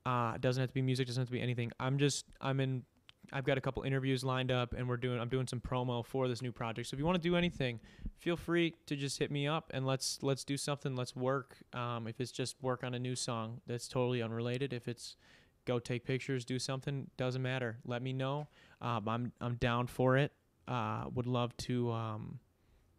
uh, 0.06 0.36
doesn't 0.38 0.60
have 0.60 0.70
to 0.70 0.74
be 0.74 0.82
music, 0.82 1.06
doesn't 1.06 1.20
have 1.20 1.28
to 1.28 1.32
be 1.32 1.40
anything. 1.40 1.72
I'm 1.78 1.98
just 1.98 2.24
I'm 2.40 2.60
in. 2.60 2.84
I've 3.32 3.44
got 3.44 3.58
a 3.58 3.60
couple 3.60 3.82
interviews 3.82 4.24
lined 4.24 4.50
up, 4.50 4.72
and 4.72 4.88
we're 4.88 4.96
doing. 4.96 5.20
I'm 5.20 5.28
doing 5.28 5.46
some 5.46 5.60
promo 5.60 6.04
for 6.04 6.28
this 6.28 6.42
new 6.42 6.52
project. 6.52 6.88
So 6.88 6.94
if 6.94 6.98
you 6.98 7.04
want 7.04 7.22
to 7.22 7.28
do 7.28 7.36
anything, 7.36 7.80
feel 8.18 8.36
free 8.36 8.74
to 8.86 8.96
just 8.96 9.18
hit 9.18 9.30
me 9.30 9.46
up 9.46 9.70
and 9.72 9.86
let's 9.86 10.18
let's 10.22 10.44
do 10.44 10.56
something. 10.56 10.96
Let's 10.96 11.14
work. 11.14 11.56
Um, 11.72 12.06
if 12.06 12.20
it's 12.20 12.32
just 12.32 12.56
work 12.62 12.84
on 12.84 12.94
a 12.94 12.98
new 12.98 13.14
song, 13.14 13.60
that's 13.66 13.88
totally 13.88 14.22
unrelated. 14.22 14.72
If 14.72 14.88
it's 14.88 15.16
go 15.64 15.78
take 15.78 16.04
pictures, 16.04 16.44
do 16.44 16.58
something, 16.58 17.08
doesn't 17.16 17.42
matter. 17.42 17.78
Let 17.84 18.02
me 18.02 18.12
know. 18.12 18.48
Um, 18.80 19.08
I'm 19.08 19.32
I'm 19.40 19.54
down 19.54 19.86
for 19.86 20.16
it. 20.16 20.32
Uh, 20.66 21.04
would 21.14 21.26
love 21.26 21.56
to 21.58 21.92
um, 21.92 22.38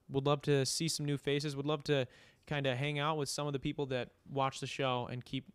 would 0.10 0.26
love 0.26 0.42
to 0.44 0.66
see 0.66 0.88
some 0.88 1.06
new 1.06 1.18
faces. 1.18 1.56
Would 1.56 1.66
love 1.66 1.84
to 1.86 2.08
kind 2.48 2.68
of 2.68 2.78
hang 2.78 3.00
out 3.00 3.18
with 3.18 3.30
some 3.30 3.48
of 3.48 3.54
the 3.54 3.60
people 3.60 3.86
that 3.88 4.10
watch 4.30 4.60
the 4.60 4.68
show 4.68 5.08
and 5.12 5.24
keep 5.24 5.46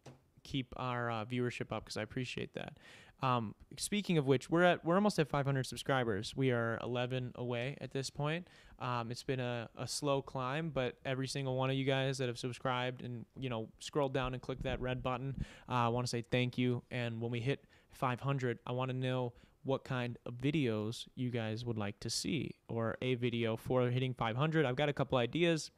keep 0.43 0.73
our 0.77 1.11
uh, 1.11 1.25
viewership 1.25 1.73
up 1.73 1.85
because 1.85 1.97
I 1.97 2.03
appreciate 2.03 2.55
that. 2.55 2.79
Um, 3.23 3.55
speaking 3.79 4.19
of 4.19 4.27
which, 4.27 4.51
we're 4.51 4.63
at 4.63 4.85
we're 4.85 4.95
almost 4.95 5.19
at 5.19 5.29
500 5.29 5.65
subscribers. 5.65 6.35
We 6.37 6.51
are 6.51 6.79
11 6.83 7.33
away 7.37 7.77
at 7.81 7.93
this 7.93 8.11
point. 8.11 8.49
Um, 8.79 9.11
it's 9.11 9.23
been 9.23 9.41
a, 9.41 9.69
a 9.77 9.89
slow 9.89 10.21
climb, 10.21 10.71
but 10.71 10.97
every 11.05 11.27
single 11.27 11.57
one 11.57 11.71
of 11.71 11.77
you 11.77 11.85
guys 11.85 12.19
that 12.19 12.29
have 12.29 12.39
subscribed 12.39 13.03
and 13.03 13.25
you 13.39 13.49
know 13.49 13.69
scrolled 13.79 14.13
down 14.13 14.35
and 14.35 14.43
clicked 14.43 14.65
that 14.65 14.81
red 14.81 15.03
button, 15.03 15.35
uh, 15.69 15.73
I 15.73 15.89
want 15.89 16.07
to 16.07 16.11
say 16.11 16.23
thank 16.31 16.59
you. 16.59 16.83
And 16.91 17.21
when 17.21 17.31
we 17.31 17.41
hit 17.41 17.65
500, 17.93 18.59
I 18.67 18.73
want 18.73 18.91
to 18.91 18.97
know 18.97 19.33
what 19.65 19.83
kind 19.83 20.17
of 20.27 20.35
videos 20.35 21.07
you 21.17 21.31
guys 21.31 21.65
would 21.65 21.77
like 21.77 21.99
to 22.01 22.09
see 22.09 22.53
or 22.69 22.97
a 23.03 23.15
video 23.17 23.57
for 23.57 23.89
hitting 23.91 24.15
500. 24.15 24.65
I've 24.65 24.77
got 24.77 24.89
a 24.89 24.93
couple 24.93 25.19
ideas. 25.19 25.73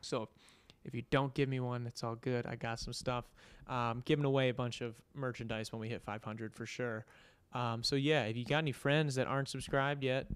So 0.00 0.28
if 0.84 0.94
you 0.94 1.02
don't 1.10 1.32
give 1.34 1.48
me 1.48 1.60
one, 1.60 1.86
it's 1.86 2.04
all 2.04 2.16
good. 2.16 2.46
I 2.46 2.56
got 2.56 2.78
some 2.78 2.92
stuff. 2.92 3.24
Um, 3.66 4.02
giving 4.04 4.24
away 4.24 4.50
a 4.50 4.54
bunch 4.54 4.80
of 4.80 4.94
merchandise 5.14 5.72
when 5.72 5.80
we 5.80 5.88
hit 5.88 6.02
500 6.02 6.54
for 6.54 6.66
sure. 6.66 7.06
Um, 7.52 7.82
so 7.82 7.96
yeah, 7.96 8.24
if 8.24 8.36
you 8.36 8.44
got 8.44 8.58
any 8.58 8.72
friends 8.72 9.14
that 9.14 9.26
aren't 9.26 9.48
subscribed 9.48 10.02
yet, 10.02 10.26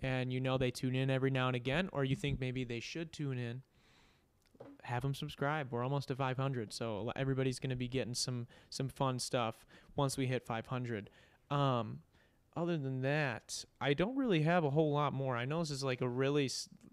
and 0.00 0.32
you 0.32 0.40
know 0.40 0.58
they 0.58 0.70
tune 0.70 0.94
in 0.94 1.10
every 1.10 1.30
now 1.30 1.48
and 1.48 1.56
again, 1.56 1.88
or 1.92 2.04
you 2.04 2.16
think 2.16 2.40
maybe 2.40 2.64
they 2.64 2.80
should 2.80 3.12
tune 3.12 3.36
in, 3.36 3.62
have 4.82 5.02
them 5.02 5.14
subscribe. 5.14 5.68
We're 5.70 5.82
almost 5.82 6.08
to 6.08 6.16
500, 6.16 6.72
so 6.72 7.12
everybody's 7.16 7.58
going 7.58 7.70
to 7.70 7.76
be 7.76 7.88
getting 7.88 8.14
some 8.14 8.46
some 8.70 8.88
fun 8.88 9.18
stuff 9.18 9.66
once 9.96 10.16
we 10.16 10.26
hit 10.26 10.46
500. 10.46 11.10
Um, 11.50 12.00
other 12.56 12.76
than 12.76 13.02
that, 13.02 13.64
I 13.80 13.94
don't 13.94 14.16
really 14.16 14.42
have 14.42 14.64
a 14.64 14.70
whole 14.70 14.92
lot 14.92 15.12
more. 15.12 15.36
I 15.36 15.44
know 15.44 15.60
this 15.60 15.70
is 15.70 15.84
like 15.84 16.00
a 16.00 16.08
really 16.08 16.50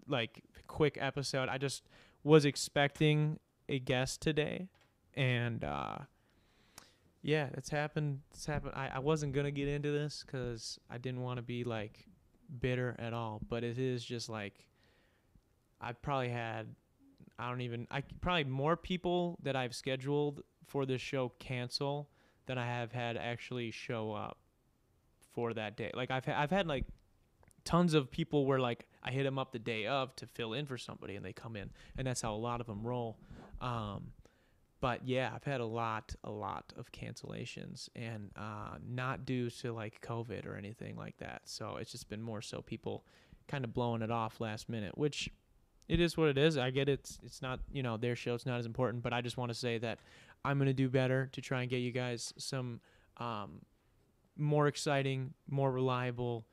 like 0.08 0.42
quick 0.66 0.98
episode. 1.00 1.48
I 1.48 1.58
just 1.58 1.82
was 2.26 2.44
expecting 2.44 3.38
a 3.68 3.78
guest 3.78 4.20
today, 4.20 4.68
and 5.14 5.62
uh, 5.62 5.98
yeah, 7.22 7.48
it's 7.54 7.70
happened. 7.70 8.20
It's 8.32 8.46
happened. 8.46 8.72
I, 8.74 8.90
I 8.96 8.98
wasn't 8.98 9.32
gonna 9.32 9.52
get 9.52 9.68
into 9.68 9.92
this 9.92 10.24
because 10.26 10.80
I 10.90 10.98
didn't 10.98 11.22
want 11.22 11.36
to 11.36 11.42
be 11.42 11.62
like 11.62 12.04
bitter 12.60 12.96
at 12.98 13.12
all, 13.12 13.40
but 13.48 13.62
it 13.62 13.78
is 13.78 14.04
just 14.04 14.28
like 14.28 14.66
I've 15.80 16.02
probably 16.02 16.30
had 16.30 16.66
I 17.38 17.48
don't 17.48 17.60
even 17.60 17.86
I 17.92 18.02
probably 18.20 18.44
more 18.44 18.76
people 18.76 19.38
that 19.44 19.54
I've 19.54 19.74
scheduled 19.74 20.42
for 20.66 20.84
this 20.84 21.00
show 21.00 21.32
cancel 21.38 22.08
than 22.46 22.58
I 22.58 22.66
have 22.66 22.90
had 22.90 23.16
actually 23.16 23.70
show 23.70 24.12
up 24.12 24.38
for 25.32 25.54
that 25.54 25.76
day. 25.76 25.92
Like 25.94 26.10
I've 26.10 26.24
ha- 26.24 26.36
I've 26.36 26.50
had 26.50 26.66
like 26.66 26.86
tons 27.66 27.92
of 27.92 28.10
people 28.10 28.46
were 28.46 28.58
like 28.58 28.86
I 29.02 29.10
hit 29.10 29.24
them 29.24 29.38
up 29.38 29.52
the 29.52 29.58
day 29.58 29.86
of 29.86 30.16
to 30.16 30.26
fill 30.26 30.54
in 30.54 30.64
for 30.64 30.78
somebody 30.78 31.16
and 31.16 31.24
they 31.24 31.34
come 31.34 31.56
in, 31.56 31.70
and 31.98 32.06
that's 32.06 32.22
how 32.22 32.34
a 32.34 32.36
lot 32.36 32.62
of 32.62 32.66
them 32.66 32.86
roll. 32.86 33.18
Um, 33.60 34.12
but 34.80 35.06
yeah, 35.06 35.32
I've 35.34 35.44
had 35.44 35.60
a 35.60 35.66
lot, 35.66 36.14
a 36.22 36.30
lot 36.30 36.72
of 36.76 36.92
cancellations, 36.92 37.88
and 37.96 38.30
uh, 38.36 38.78
not 38.86 39.26
due 39.26 39.50
to 39.50 39.72
like 39.72 40.00
COVID 40.00 40.46
or 40.46 40.56
anything 40.56 40.96
like 40.96 41.16
that. 41.18 41.42
So 41.44 41.76
it's 41.76 41.92
just 41.92 42.08
been 42.08 42.22
more 42.22 42.40
so 42.40 42.62
people 42.62 43.04
kind 43.48 43.64
of 43.64 43.74
blowing 43.74 44.02
it 44.02 44.10
off 44.10 44.40
last 44.40 44.68
minute, 44.68 44.96
which 44.96 45.30
it 45.88 46.00
is 46.00 46.16
what 46.16 46.28
it 46.28 46.38
is. 46.38 46.58
I 46.58 46.70
get 46.70 46.88
it. 46.88 47.00
It's, 47.00 47.18
it's 47.24 47.42
not, 47.42 47.60
you 47.72 47.82
know, 47.82 47.96
their 47.96 48.16
show. 48.16 48.34
It's 48.34 48.46
not 48.46 48.58
as 48.58 48.66
important, 48.66 49.02
but 49.02 49.12
I 49.12 49.20
just 49.20 49.36
want 49.36 49.50
to 49.50 49.54
say 49.54 49.78
that 49.78 49.98
I'm 50.44 50.58
going 50.58 50.66
to 50.66 50.74
do 50.74 50.88
better 50.88 51.28
to 51.32 51.40
try 51.40 51.62
and 51.62 51.70
get 51.70 51.78
you 51.78 51.92
guys 51.92 52.34
some 52.36 52.80
um, 53.16 53.62
more 54.36 54.66
exciting, 54.66 55.32
more 55.48 55.70
reliable, 55.70 56.44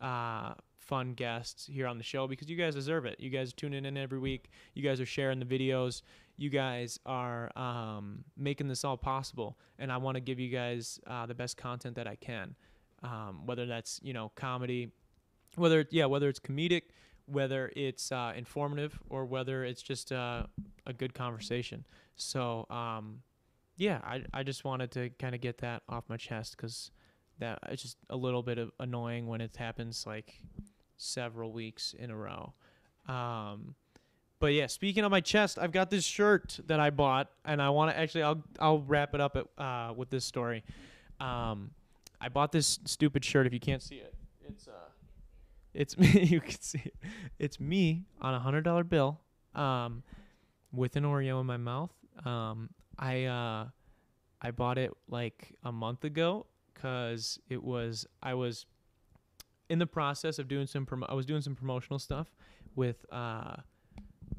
uh, 0.00 0.54
fun 0.84 1.14
guests 1.14 1.66
here 1.66 1.86
on 1.86 1.98
the 1.98 2.04
show 2.04 2.26
because 2.28 2.48
you 2.48 2.56
guys 2.56 2.74
deserve 2.74 3.06
it. 3.06 3.18
You 3.18 3.30
guys 3.30 3.52
tune 3.52 3.74
in 3.74 3.96
every 3.96 4.18
week. 4.18 4.50
You 4.74 4.82
guys 4.82 5.00
are 5.00 5.06
sharing 5.06 5.38
the 5.38 5.46
videos. 5.46 6.02
You 6.36 6.50
guys 6.50 6.98
are 7.06 7.56
um, 7.56 8.24
making 8.36 8.68
this 8.68 8.84
all 8.84 8.96
possible, 8.96 9.58
and 9.78 9.90
I 9.90 9.96
want 9.96 10.16
to 10.16 10.20
give 10.20 10.38
you 10.40 10.50
guys 10.50 10.98
uh, 11.06 11.26
the 11.26 11.34
best 11.34 11.56
content 11.56 11.96
that 11.96 12.06
I 12.06 12.16
can. 12.16 12.54
Um, 13.02 13.42
whether 13.44 13.66
that's 13.66 14.00
you 14.02 14.12
know 14.12 14.32
comedy, 14.34 14.90
whether 15.56 15.86
yeah 15.90 16.06
whether 16.06 16.28
it's 16.28 16.40
comedic, 16.40 16.82
whether 17.26 17.70
it's 17.76 18.10
uh, 18.10 18.32
informative, 18.36 18.98
or 19.08 19.24
whether 19.24 19.64
it's 19.64 19.82
just 19.82 20.10
uh, 20.10 20.44
a 20.86 20.92
good 20.92 21.14
conversation. 21.14 21.84
So 22.16 22.66
um, 22.68 23.20
yeah, 23.76 24.00
I 24.04 24.24
I 24.32 24.42
just 24.42 24.64
wanted 24.64 24.90
to 24.92 25.10
kind 25.18 25.34
of 25.34 25.40
get 25.40 25.58
that 25.58 25.82
off 25.88 26.04
my 26.08 26.16
chest 26.16 26.56
because 26.56 26.90
that 27.38 27.58
it's 27.68 27.82
just 27.82 27.96
a 28.10 28.16
little 28.16 28.42
bit 28.42 28.58
of 28.58 28.70
annoying 28.78 29.26
when 29.26 29.40
it 29.40 29.56
happens 29.56 30.06
like 30.06 30.40
several 30.96 31.52
weeks 31.52 31.94
in 31.98 32.10
a 32.10 32.16
row. 32.16 32.52
Um, 33.08 33.74
but 34.40 34.52
yeah, 34.52 34.66
speaking 34.66 35.04
of 35.04 35.10
my 35.10 35.20
chest, 35.20 35.58
I've 35.58 35.72
got 35.72 35.90
this 35.90 36.04
shirt 36.04 36.58
that 36.66 36.80
I 36.80 36.90
bought, 36.90 37.30
and 37.44 37.62
I 37.62 37.70
want 37.70 37.92
to 37.92 37.98
actually 37.98 38.24
I'll 38.24 38.42
I'll 38.58 38.80
wrap 38.80 39.14
it 39.14 39.20
up 39.20 39.36
at, 39.36 39.62
uh, 39.62 39.92
with 39.94 40.10
this 40.10 40.24
story. 40.24 40.64
Um, 41.20 41.70
I 42.20 42.28
bought 42.28 42.52
this 42.52 42.78
stupid 42.84 43.24
shirt. 43.24 43.46
If 43.46 43.52
you 43.52 43.60
can't 43.60 43.82
see 43.82 43.96
it, 43.96 44.14
it's 44.46 44.68
uh, 44.68 44.72
it's 45.72 45.96
me. 45.98 46.24
you 46.24 46.40
can 46.40 46.60
see 46.60 46.82
it. 46.84 46.94
It's 47.38 47.58
me 47.60 48.04
on 48.20 48.34
a 48.34 48.38
hundred 48.40 48.64
dollar 48.64 48.84
bill, 48.84 49.20
um, 49.54 50.02
with 50.72 50.96
an 50.96 51.04
Oreo 51.04 51.40
in 51.40 51.46
my 51.46 51.56
mouth. 51.56 51.92
Um, 52.24 52.70
I 52.98 53.24
uh, 53.24 53.66
I 54.42 54.50
bought 54.50 54.78
it 54.78 54.92
like 55.08 55.54
a 55.62 55.72
month 55.72 56.04
ago, 56.04 56.46
because 56.84 57.38
it 57.48 57.62
was 57.62 58.06
I 58.22 58.34
was 58.34 58.66
in 59.70 59.78
the 59.78 59.86
process 59.86 60.38
of 60.38 60.48
doing 60.48 60.66
some 60.66 60.84
promo- 60.84 61.06
I 61.08 61.14
was 61.14 61.24
doing 61.24 61.40
some 61.40 61.54
promotional 61.54 61.98
stuff 61.98 62.28
with 62.76 63.06
uh, 63.10 63.56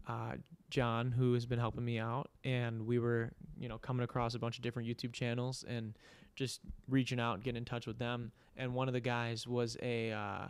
uh, 0.08 0.34
John, 0.70 1.12
who 1.12 1.34
has 1.34 1.48
been 1.48 1.58
helping 1.58 1.84
me 1.84 1.98
out, 1.98 2.30
and 2.44 2.86
we 2.86 3.00
were 3.00 3.32
you 3.58 3.68
know 3.68 3.80
coming 3.80 4.04
across 4.04 4.36
a 4.36 4.40
bunch 4.40 4.58
of 4.58 4.64
different 4.64 4.88
YouTube 4.88 5.12
channels 5.12 5.66
and 5.68 5.98
just 6.36 6.60
reaching 6.88 7.20
out, 7.20 7.36
and 7.36 7.44
getting 7.44 7.58
in 7.58 7.66
touch 7.66 7.88
with 7.88 7.98
them. 7.98 8.32
And 8.56 8.76
one 8.76 8.88
of 8.88 8.94
the 8.94 9.00
guys 9.00 9.48
was 9.48 9.76
a 9.82 10.12
uh, 10.12 10.48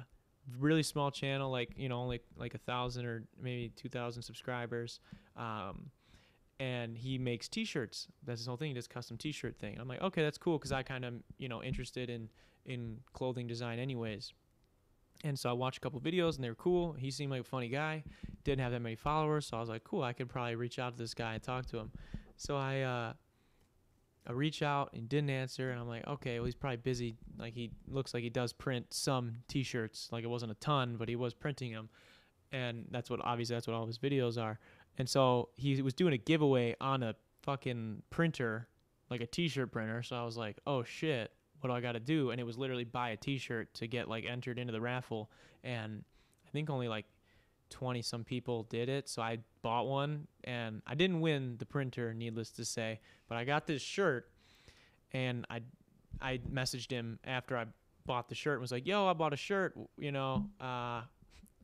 really 0.59 0.83
small 0.83 1.11
channel, 1.11 1.49
like 1.49 1.71
you 1.77 1.87
know 1.87 1.97
only 1.97 2.19
like 2.35 2.55
a 2.55 2.59
thousand 2.59 3.05
or 3.05 3.23
maybe 3.41 3.71
two 3.73 3.87
thousand 3.87 4.23
subscribers. 4.23 4.99
Um, 5.37 5.91
and 6.59 6.97
he 6.97 7.17
makes 7.17 7.47
t-shirts. 7.47 8.07
That's 8.25 8.41
his 8.41 8.47
whole 8.47 8.57
thing. 8.57 8.69
He 8.69 8.73
does 8.73 8.87
custom 8.87 9.17
t-shirt 9.17 9.57
thing. 9.57 9.77
I'm 9.79 9.87
like 9.87 10.01
okay 10.01 10.23
that's 10.23 10.37
cool 10.37 10.57
because 10.57 10.71
i 10.71 10.83
kind 10.83 11.05
of 11.05 11.13
you 11.37 11.49
know 11.49 11.61
interested 11.61 12.09
in 12.09 12.29
in 12.65 12.97
clothing 13.13 13.47
design 13.47 13.79
anyways. 13.79 14.33
And 15.23 15.37
so 15.37 15.49
i 15.49 15.53
watched 15.53 15.77
a 15.77 15.81
couple 15.81 15.99
videos 15.99 16.35
and 16.35 16.43
they 16.43 16.49
were 16.49 16.55
cool. 16.55 16.93
He 16.93 17.11
seemed 17.11 17.31
like 17.31 17.41
a 17.41 17.45
funny 17.45 17.69
guy. 17.69 18.03
Didn't 18.43 18.61
have 18.61 18.71
that 18.71 18.81
many 18.81 18.95
followers 18.95 19.47
so 19.47 19.57
i 19.57 19.59
was 19.59 19.69
like 19.69 19.83
cool 19.83 20.03
i 20.03 20.13
could 20.13 20.29
probably 20.29 20.55
reach 20.55 20.79
out 20.79 20.93
to 20.93 20.97
this 20.97 21.13
guy 21.13 21.33
and 21.33 21.43
talk 21.43 21.65
to 21.67 21.77
him. 21.77 21.91
So 22.37 22.57
i 22.57 22.81
uh 22.81 23.13
I 24.27 24.31
reach 24.31 24.63
out 24.63 24.91
and 24.93 25.07
didn't 25.07 25.29
answer, 25.29 25.69
and 25.69 25.79
I'm 25.79 25.87
like, 25.87 26.07
okay, 26.07 26.39
well 26.39 26.45
he's 26.45 26.55
probably 26.55 26.77
busy. 26.77 27.15
Like 27.37 27.53
he 27.53 27.71
looks 27.87 28.13
like 28.13 28.23
he 28.23 28.29
does 28.29 28.53
print 28.53 28.87
some 28.91 29.35
T-shirts. 29.47 30.09
Like 30.11 30.23
it 30.23 30.27
wasn't 30.27 30.51
a 30.51 30.55
ton, 30.55 30.95
but 30.97 31.07
he 31.07 31.15
was 31.15 31.33
printing 31.33 31.73
them, 31.73 31.89
and 32.51 32.85
that's 32.89 33.09
what 33.09 33.19
obviously 33.23 33.55
that's 33.55 33.67
what 33.67 33.75
all 33.75 33.85
his 33.85 33.99
videos 33.99 34.41
are. 34.41 34.59
And 34.97 35.09
so 35.09 35.49
he 35.55 35.81
was 35.81 35.93
doing 35.93 36.13
a 36.13 36.17
giveaway 36.17 36.75
on 36.79 37.03
a 37.03 37.15
fucking 37.43 38.01
printer, 38.09 38.67
like 39.09 39.21
a 39.21 39.27
t-shirt 39.27 39.71
printer. 39.71 40.03
So 40.03 40.15
I 40.15 40.23
was 40.23 40.37
like, 40.37 40.57
"Oh 40.65 40.83
shit, 40.83 41.31
what 41.59 41.69
do 41.69 41.75
I 41.75 41.81
got 41.81 41.93
to 41.93 41.99
do?" 41.99 42.31
And 42.31 42.39
it 42.39 42.43
was 42.43 42.57
literally 42.57 42.85
buy 42.85 43.09
a 43.09 43.17
t-shirt 43.17 43.73
to 43.75 43.87
get 43.87 44.07
like 44.07 44.25
entered 44.25 44.57
into 44.57 44.71
the 44.71 44.81
raffle. 44.81 45.29
And 45.63 46.03
I 46.45 46.49
think 46.51 46.69
only 46.69 46.87
like 46.87 47.05
20 47.69 48.01
some 48.01 48.23
people 48.23 48.63
did 48.63 48.89
it. 48.89 49.09
So 49.09 49.21
I 49.21 49.39
bought 49.61 49.87
one 49.87 50.27
and 50.43 50.81
I 50.87 50.95
didn't 50.95 51.21
win 51.21 51.55
the 51.57 51.65
printer, 51.65 52.13
needless 52.13 52.51
to 52.51 52.65
say, 52.65 52.99
but 53.27 53.37
I 53.37 53.43
got 53.43 53.67
this 53.67 53.81
shirt 53.81 54.29
and 55.11 55.45
I 55.49 55.61
I 56.21 56.39
messaged 56.51 56.91
him 56.91 57.19
after 57.25 57.57
I 57.57 57.65
bought 58.05 58.29
the 58.29 58.35
shirt 58.35 58.53
and 58.53 58.61
was 58.61 58.71
like, 58.71 58.85
"Yo, 58.87 59.07
I 59.07 59.13
bought 59.13 59.33
a 59.33 59.37
shirt, 59.37 59.77
you 59.97 60.11
know, 60.11 60.49
uh 60.61 61.01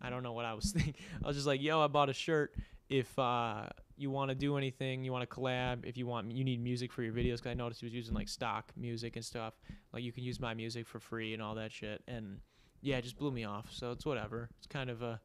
I 0.04 0.10
don't 0.10 0.24
know 0.24 0.34
what 0.34 0.46
I 0.46 0.54
was 0.54 0.72
thinking. 0.76 0.96
I 1.24 1.28
was 1.28 1.38
just 1.38 1.48
like, 1.48 1.62
"Yo, 1.62 1.80
I 1.80 1.88
bought 1.88 2.10
a 2.10 2.14
shirt 2.14 2.56
if 2.92 3.18
uh, 3.18 3.68
you 3.96 4.12
want 4.12 4.30
to 4.30 4.36
do 4.36 4.58
anything, 4.58 5.06
you 5.06 5.14
want 5.14 5.28
to 5.28 5.36
collab, 5.36 5.86
if 5.86 5.96
you 5.96 6.06
want, 6.06 6.30
you 6.30 6.44
need 6.44 6.62
music 6.62 6.92
for 6.92 7.04
your 7.04 7.14
videos. 7.14 7.38
Because 7.38 7.52
I 7.52 7.54
noticed 7.54 7.80
he 7.80 7.86
was 7.86 7.94
using 7.94 8.14
like 8.14 8.28
stock 8.28 8.74
music 8.76 9.16
and 9.16 9.24
stuff. 9.24 9.54
Like 9.94 10.04
you 10.04 10.12
can 10.12 10.26
use 10.26 10.42
my 10.42 10.54
music 10.54 10.86
for 10.86 11.00
free 11.00 11.34
and 11.34 11.42
all 11.42 11.56
that 11.56 11.72
shit. 11.72 12.04
And 12.10 12.40
yeah, 12.82 12.98
it 12.98 13.04
just 13.04 13.18
blew 13.18 13.32
me 13.32 13.46
off. 13.46 13.70
So 13.72 13.92
it's 13.92 14.06
whatever. 14.06 14.50
It's 14.58 14.68
kind 14.68 14.90
of 14.90 15.02
a 15.02 15.22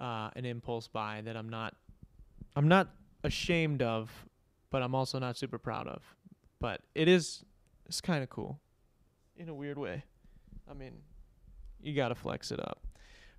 uh, 0.00 0.30
an 0.34 0.44
impulse 0.44 0.88
buy 0.88 1.22
that 1.24 1.36
I'm 1.36 1.48
not 1.48 1.76
I'm 2.56 2.66
not 2.66 2.88
ashamed 3.22 3.80
of, 3.80 4.10
but 4.70 4.82
I'm 4.82 4.96
also 4.96 5.20
not 5.20 5.36
super 5.36 5.58
proud 5.58 5.86
of. 5.86 6.02
But 6.58 6.80
it 6.96 7.06
is 7.06 7.44
it's 7.86 8.00
kind 8.00 8.24
of 8.24 8.28
cool 8.28 8.58
in 9.36 9.48
a 9.48 9.54
weird 9.54 9.78
way. 9.78 10.02
I 10.68 10.74
mean, 10.74 10.94
you 11.80 11.94
got 11.94 12.08
to 12.08 12.16
flex 12.16 12.50
it 12.50 12.58
up. 12.58 12.84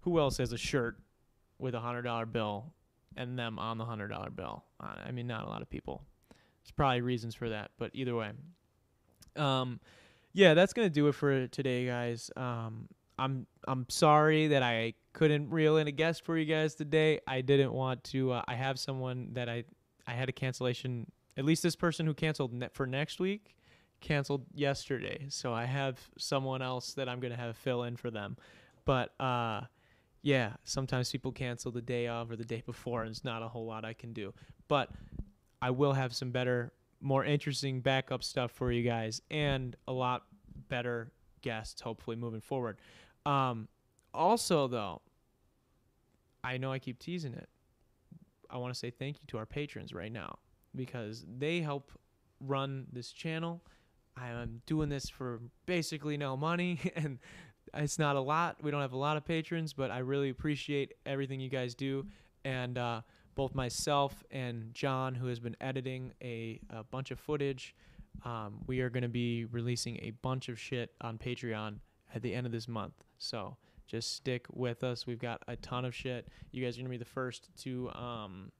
Who 0.01 0.17
else 0.17 0.37
has 0.37 0.53
a 0.53 0.57
shirt 0.57 0.97
with 1.59 1.75
a 1.75 1.79
$100 1.79 2.31
bill 2.31 2.73
and 3.17 3.37
them 3.37 3.59
on 3.59 3.77
the 3.77 3.85
hundred 3.85 4.09
dollar 4.09 4.29
bill. 4.29 4.63
I 4.79 5.11
mean, 5.11 5.27
not 5.27 5.45
a 5.45 5.49
lot 5.49 5.61
of 5.61 5.69
people. 5.69 6.03
There's 6.29 6.71
probably 6.71 7.01
reasons 7.01 7.35
for 7.35 7.49
that, 7.49 7.71
but 7.77 7.91
either 7.93 8.15
way, 8.15 8.31
um, 9.35 9.79
yeah, 10.33 10.53
that's 10.53 10.73
gonna 10.73 10.89
do 10.89 11.07
it 11.07 11.15
for 11.15 11.47
today, 11.47 11.85
guys. 11.85 12.31
Um, 12.35 12.87
I'm 13.17 13.45
I'm 13.67 13.85
sorry 13.89 14.47
that 14.47 14.63
I 14.63 14.93
couldn't 15.13 15.49
reel 15.49 15.77
in 15.77 15.87
a 15.87 15.91
guest 15.91 16.25
for 16.25 16.37
you 16.37 16.45
guys 16.45 16.75
today. 16.75 17.19
I 17.27 17.41
didn't 17.41 17.71
want 17.73 18.03
to. 18.05 18.31
Uh, 18.33 18.43
I 18.47 18.55
have 18.55 18.79
someone 18.79 19.29
that 19.33 19.49
I 19.49 19.63
I 20.07 20.11
had 20.11 20.29
a 20.29 20.33
cancellation. 20.33 21.11
At 21.37 21.45
least 21.45 21.63
this 21.63 21.75
person 21.75 22.05
who 22.05 22.13
canceled 22.13 22.53
ne- 22.53 22.69
for 22.73 22.85
next 22.85 23.19
week 23.19 23.55
canceled 24.01 24.45
yesterday, 24.53 25.25
so 25.29 25.53
I 25.53 25.65
have 25.65 25.99
someone 26.17 26.61
else 26.61 26.93
that 26.95 27.07
I'm 27.07 27.19
gonna 27.19 27.37
have 27.37 27.55
fill 27.57 27.83
in 27.83 27.95
for 27.95 28.11
them. 28.11 28.37
But 28.85 29.19
uh, 29.19 29.61
yeah, 30.23 30.53
sometimes 30.63 31.11
people 31.11 31.33
cancel 31.33 31.71
the 31.71 31.81
day 31.81 32.07
of 32.07 32.31
or 32.31 32.37
the 32.37 32.45
day 32.45 32.63
before, 32.65 33.01
and 33.01 33.11
it's 33.11 33.25
not 33.25 33.43
a 33.43 33.47
whole 33.47 33.65
lot 33.65 33.83
I 33.83 33.93
can 33.93 34.13
do. 34.13 34.33
But 34.69 34.89
I 35.61 35.69
will 35.69 35.93
have 35.93 36.15
some 36.15 36.31
better, 36.31 36.71
more 37.01 37.25
interesting 37.25 37.81
backup 37.81 38.23
stuff 38.23 38.51
for 38.51 38.71
you 38.71 38.83
guys, 38.83 39.21
and 39.29 39.75
a 39.85 39.91
lot 39.91 40.23
better 40.69 41.11
guests, 41.41 41.81
hopefully, 41.81 42.15
moving 42.15 42.39
forward. 42.39 42.77
Um, 43.25 43.67
also, 44.13 44.67
though, 44.69 45.01
I 46.41 46.57
know 46.57 46.71
I 46.71 46.79
keep 46.79 46.99
teasing 46.99 47.33
it. 47.33 47.49
I 48.49 48.57
want 48.57 48.73
to 48.73 48.79
say 48.79 48.91
thank 48.91 49.17
you 49.19 49.27
to 49.27 49.37
our 49.37 49.45
patrons 49.45 49.93
right 49.93 50.11
now 50.11 50.37
because 50.73 51.25
they 51.37 51.59
help 51.59 51.91
run 52.39 52.85
this 52.93 53.11
channel. 53.11 53.61
I 54.15 54.29
am 54.29 54.61
doing 54.67 54.89
this 54.89 55.09
for 55.09 55.41
basically 55.65 56.15
no 56.15 56.37
money 56.37 56.79
and 56.95 57.19
it's 57.75 57.99
not 57.99 58.15
a 58.15 58.19
lot. 58.19 58.57
We 58.61 58.71
don't 58.71 58.81
have 58.81 58.93
a 58.93 58.97
lot 58.97 59.17
of 59.17 59.25
patrons, 59.25 59.73
but 59.73 59.91
I 59.91 59.99
really 59.99 60.29
appreciate 60.29 60.93
everything 61.05 61.39
you 61.39 61.49
guys 61.49 61.73
do. 61.75 62.05
And 62.45 62.77
uh, 62.77 63.01
both 63.35 63.55
myself 63.55 64.23
and 64.31 64.73
John, 64.73 65.15
who 65.15 65.27
has 65.27 65.39
been 65.39 65.55
editing 65.61 66.13
a, 66.21 66.59
a 66.69 66.83
bunch 66.83 67.11
of 67.11 67.19
footage, 67.19 67.75
um, 68.25 68.59
we 68.67 68.81
are 68.81 68.89
going 68.89 69.03
to 69.03 69.09
be 69.09 69.45
releasing 69.45 69.97
a 69.97 70.11
bunch 70.21 70.49
of 70.49 70.59
shit 70.59 70.91
on 71.01 71.17
Patreon 71.17 71.75
at 72.13 72.21
the 72.21 72.33
end 72.33 72.45
of 72.45 72.51
this 72.51 72.67
month. 72.67 72.93
So 73.17 73.57
just 73.87 74.15
stick 74.15 74.45
with 74.51 74.83
us. 74.83 75.07
We've 75.07 75.19
got 75.19 75.41
a 75.47 75.55
ton 75.57 75.85
of 75.85 75.95
shit. 75.95 76.27
You 76.51 76.63
guys 76.63 76.77
are 76.77 76.81
going 76.81 76.91
to 76.91 76.91
be 76.91 76.97
the 76.97 77.05
first 77.05 77.49
to 77.63 77.89
um, 77.91 78.51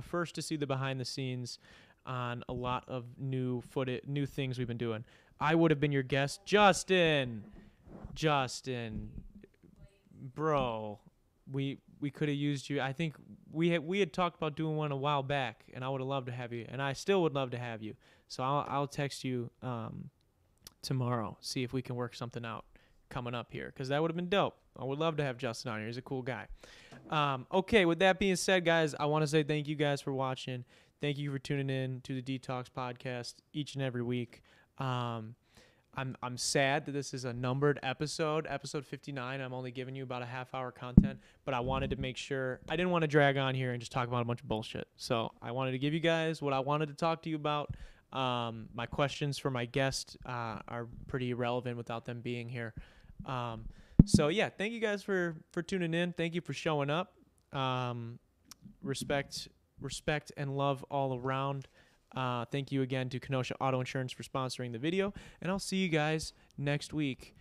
first 0.00 0.34
to 0.34 0.42
see 0.42 0.56
the 0.56 0.66
behind 0.66 0.98
the 1.00 1.04
scenes 1.04 1.58
on 2.04 2.42
a 2.48 2.52
lot 2.52 2.84
of 2.88 3.04
new 3.18 3.60
footage, 3.60 4.02
new 4.06 4.26
things 4.26 4.58
we've 4.58 4.66
been 4.66 4.76
doing. 4.76 5.04
I 5.40 5.54
would 5.54 5.70
have 5.70 5.80
been 5.80 5.92
your 5.92 6.02
guest, 6.02 6.44
Justin. 6.44 7.44
Justin, 8.14 9.10
bro, 10.34 10.98
we 11.50 11.78
we 12.00 12.10
could 12.10 12.28
have 12.28 12.36
used 12.36 12.68
you. 12.68 12.80
I 12.80 12.92
think 12.92 13.14
we 13.50 13.70
had 13.70 13.86
we 13.86 14.00
had 14.00 14.12
talked 14.12 14.36
about 14.36 14.56
doing 14.56 14.76
one 14.76 14.92
a 14.92 14.96
while 14.96 15.22
back, 15.22 15.64
and 15.72 15.84
I 15.84 15.88
would 15.88 16.00
have 16.00 16.08
loved 16.08 16.26
to 16.26 16.32
have 16.32 16.52
you, 16.52 16.66
and 16.68 16.82
I 16.82 16.92
still 16.92 17.22
would 17.22 17.34
love 17.34 17.50
to 17.50 17.58
have 17.58 17.82
you. 17.82 17.94
So 18.28 18.42
I'll 18.42 18.66
I'll 18.68 18.86
text 18.86 19.24
you 19.24 19.50
um, 19.62 20.10
tomorrow, 20.82 21.36
see 21.40 21.62
if 21.62 21.72
we 21.72 21.82
can 21.82 21.96
work 21.96 22.14
something 22.14 22.44
out 22.44 22.64
coming 23.08 23.34
up 23.34 23.48
here, 23.50 23.66
because 23.66 23.88
that 23.88 24.00
would 24.00 24.10
have 24.10 24.16
been 24.16 24.28
dope. 24.28 24.56
I 24.78 24.84
would 24.84 24.98
love 24.98 25.16
to 25.18 25.22
have 25.22 25.36
Justin 25.36 25.70
on 25.70 25.78
here. 25.78 25.86
He's 25.86 25.98
a 25.98 26.02
cool 26.02 26.22
guy. 26.22 26.46
Um, 27.10 27.46
okay, 27.52 27.84
with 27.84 27.98
that 27.98 28.18
being 28.18 28.36
said, 28.36 28.64
guys, 28.64 28.94
I 28.98 29.04
want 29.04 29.22
to 29.22 29.26
say 29.26 29.42
thank 29.42 29.68
you 29.68 29.76
guys 29.76 30.00
for 30.00 30.12
watching. 30.14 30.64
Thank 31.00 31.18
you 31.18 31.30
for 31.30 31.38
tuning 31.38 31.68
in 31.68 32.00
to 32.02 32.14
the 32.14 32.22
D-Talks 32.22 32.70
Podcast 32.70 33.34
each 33.52 33.74
and 33.74 33.82
every 33.82 34.02
week. 34.02 34.42
Um, 34.78 35.34
I'm 35.94 36.16
I'm 36.22 36.38
sad 36.38 36.86
that 36.86 36.92
this 36.92 37.12
is 37.12 37.24
a 37.24 37.32
numbered 37.32 37.78
episode, 37.82 38.46
episode 38.48 38.86
59. 38.86 39.40
I'm 39.40 39.52
only 39.52 39.70
giving 39.70 39.94
you 39.94 40.02
about 40.02 40.22
a 40.22 40.26
half 40.26 40.54
hour 40.54 40.70
content, 40.70 41.18
but 41.44 41.52
I 41.52 41.60
wanted 41.60 41.90
to 41.90 41.96
make 41.96 42.16
sure 42.16 42.60
I 42.68 42.76
didn't 42.76 42.90
want 42.90 43.02
to 43.02 43.08
drag 43.08 43.36
on 43.36 43.54
here 43.54 43.72
and 43.72 43.80
just 43.80 43.92
talk 43.92 44.08
about 44.08 44.22
a 44.22 44.24
bunch 44.24 44.40
of 44.40 44.48
bullshit. 44.48 44.88
So 44.96 45.32
I 45.42 45.52
wanted 45.52 45.72
to 45.72 45.78
give 45.78 45.92
you 45.92 46.00
guys 46.00 46.40
what 46.40 46.54
I 46.54 46.60
wanted 46.60 46.88
to 46.88 46.94
talk 46.94 47.22
to 47.22 47.30
you 47.30 47.36
about. 47.36 47.74
Um, 48.12 48.68
my 48.74 48.86
questions 48.86 49.38
for 49.38 49.50
my 49.50 49.66
guest 49.66 50.16
uh, 50.24 50.58
are 50.68 50.86
pretty 51.08 51.34
relevant 51.34 51.76
without 51.76 52.04
them 52.04 52.20
being 52.20 52.48
here. 52.48 52.72
Um, 53.26 53.66
so 54.06 54.28
yeah, 54.28 54.48
thank 54.48 54.72
you 54.72 54.80
guys 54.80 55.02
for 55.02 55.36
for 55.52 55.62
tuning 55.62 55.92
in. 55.92 56.14
Thank 56.14 56.34
you 56.34 56.40
for 56.40 56.54
showing 56.54 56.88
up. 56.88 57.12
Um, 57.52 58.18
respect, 58.82 59.48
respect, 59.80 60.32
and 60.38 60.56
love 60.56 60.84
all 60.90 61.18
around. 61.18 61.68
Uh, 62.14 62.44
thank 62.46 62.70
you 62.70 62.82
again 62.82 63.08
to 63.10 63.18
Kenosha 63.18 63.54
Auto 63.60 63.80
Insurance 63.80 64.12
for 64.12 64.22
sponsoring 64.22 64.72
the 64.72 64.78
video, 64.78 65.12
and 65.40 65.50
I'll 65.50 65.58
see 65.58 65.76
you 65.76 65.88
guys 65.88 66.32
next 66.58 66.92
week 66.92 67.34